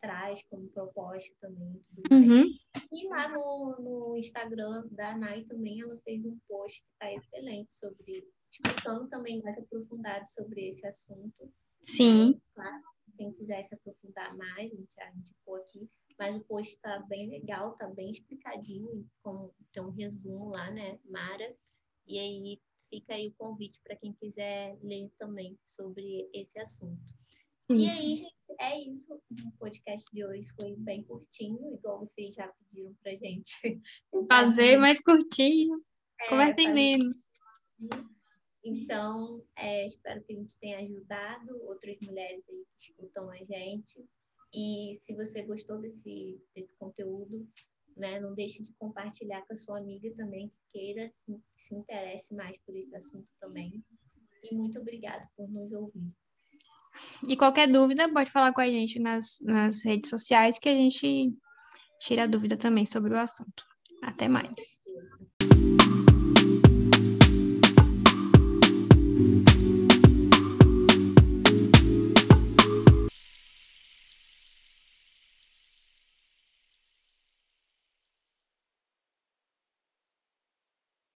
traz 0.00 0.42
como 0.44 0.68
proposta 0.68 1.34
também. 1.40 1.80
Uhum. 2.10 2.44
E 2.92 3.08
lá 3.08 3.28
no, 3.28 3.76
no 3.80 4.16
Instagram 4.16 4.86
da 4.92 5.16
Nai 5.16 5.42
também, 5.44 5.80
ela 5.80 5.98
fez 6.04 6.24
um 6.24 6.38
post 6.46 6.82
que 6.82 6.98
tá 7.00 7.12
excelente 7.12 7.74
sobre, 7.74 8.24
explicando 8.52 9.08
também 9.08 9.42
mais 9.42 9.58
aprofundado 9.58 10.26
sobre 10.28 10.68
esse 10.68 10.86
assunto. 10.86 11.52
Sim. 11.82 12.40
Claro, 12.54 12.82
quem 13.16 13.32
quiser 13.32 13.62
se 13.64 13.74
aprofundar 13.74 14.36
mais, 14.36 14.70
a 14.72 14.76
gente 14.76 14.94
já 14.94 15.10
indicou 15.10 15.56
aqui 15.56 15.88
mas 16.18 16.36
o 16.36 16.40
post 16.40 16.74
está 16.74 16.98
bem 17.08 17.28
legal, 17.28 17.72
está 17.72 17.86
bem 17.86 18.10
explicadinho, 18.10 19.08
com, 19.22 19.50
tem 19.72 19.82
um 19.82 19.90
resumo 19.90 20.50
lá, 20.54 20.70
né, 20.70 20.98
Mara? 21.04 21.56
E 22.06 22.18
aí 22.18 22.60
fica 22.90 23.14
aí 23.14 23.28
o 23.28 23.34
convite 23.34 23.80
para 23.82 23.96
quem 23.96 24.12
quiser 24.14 24.76
ler 24.82 25.10
também 25.18 25.58
sobre 25.64 26.28
esse 26.32 26.58
assunto. 26.58 27.14
Isso. 27.70 27.80
E 27.80 27.88
aí, 27.88 28.16
gente, 28.16 28.34
é 28.60 28.80
isso. 28.80 29.14
O 29.14 29.52
podcast 29.58 30.08
de 30.12 30.24
hoje 30.24 30.46
foi 30.58 30.74
bem 30.76 31.04
curtinho, 31.04 31.74
igual 31.74 31.98
vocês 31.98 32.34
já 32.34 32.48
pediram 32.48 32.94
para 33.02 33.14
gente. 33.16 33.80
Fazer 34.28 34.78
mais 34.78 35.00
curtinho. 35.02 35.84
É, 36.20 36.28
Convertem 36.30 36.72
menos. 36.72 37.28
Então, 38.64 39.44
é, 39.56 39.86
espero 39.86 40.22
que 40.24 40.32
a 40.32 40.36
gente 40.36 40.58
tenha 40.58 40.78
ajudado 40.78 41.62
outras 41.64 41.96
mulheres 42.00 42.42
aí 42.48 42.64
que 42.64 42.90
escutam 42.90 43.30
a 43.30 43.36
gente. 43.36 44.04
E 44.54 44.94
se 44.94 45.14
você 45.14 45.42
gostou 45.42 45.78
desse, 45.78 46.40
desse 46.54 46.74
conteúdo, 46.76 47.46
né, 47.96 48.20
não 48.20 48.32
deixe 48.32 48.62
de 48.62 48.72
compartilhar 48.74 49.44
com 49.46 49.52
a 49.52 49.56
sua 49.56 49.78
amiga 49.78 50.14
também 50.14 50.48
que 50.48 50.58
queira 50.72 51.10
se, 51.12 51.36
se 51.56 51.74
interesse 51.74 52.34
mais 52.34 52.56
por 52.64 52.74
esse 52.76 52.94
assunto 52.96 53.32
também. 53.40 53.84
E 54.44 54.54
muito 54.54 54.78
obrigada 54.78 55.28
por 55.36 55.50
nos 55.50 55.72
ouvir. 55.72 56.12
E 57.26 57.36
qualquer 57.36 57.70
dúvida, 57.70 58.10
pode 58.12 58.30
falar 58.30 58.52
com 58.52 58.60
a 58.60 58.70
gente 58.70 58.98
nas, 58.98 59.38
nas 59.42 59.84
redes 59.84 60.10
sociais 60.10 60.58
que 60.58 60.68
a 60.68 60.74
gente 60.74 61.32
tira 62.00 62.24
a 62.24 62.26
dúvida 62.26 62.56
também 62.56 62.86
sobre 62.86 63.14
o 63.14 63.18
assunto. 63.18 63.64
Até 64.02 64.28
mais. 64.28 64.77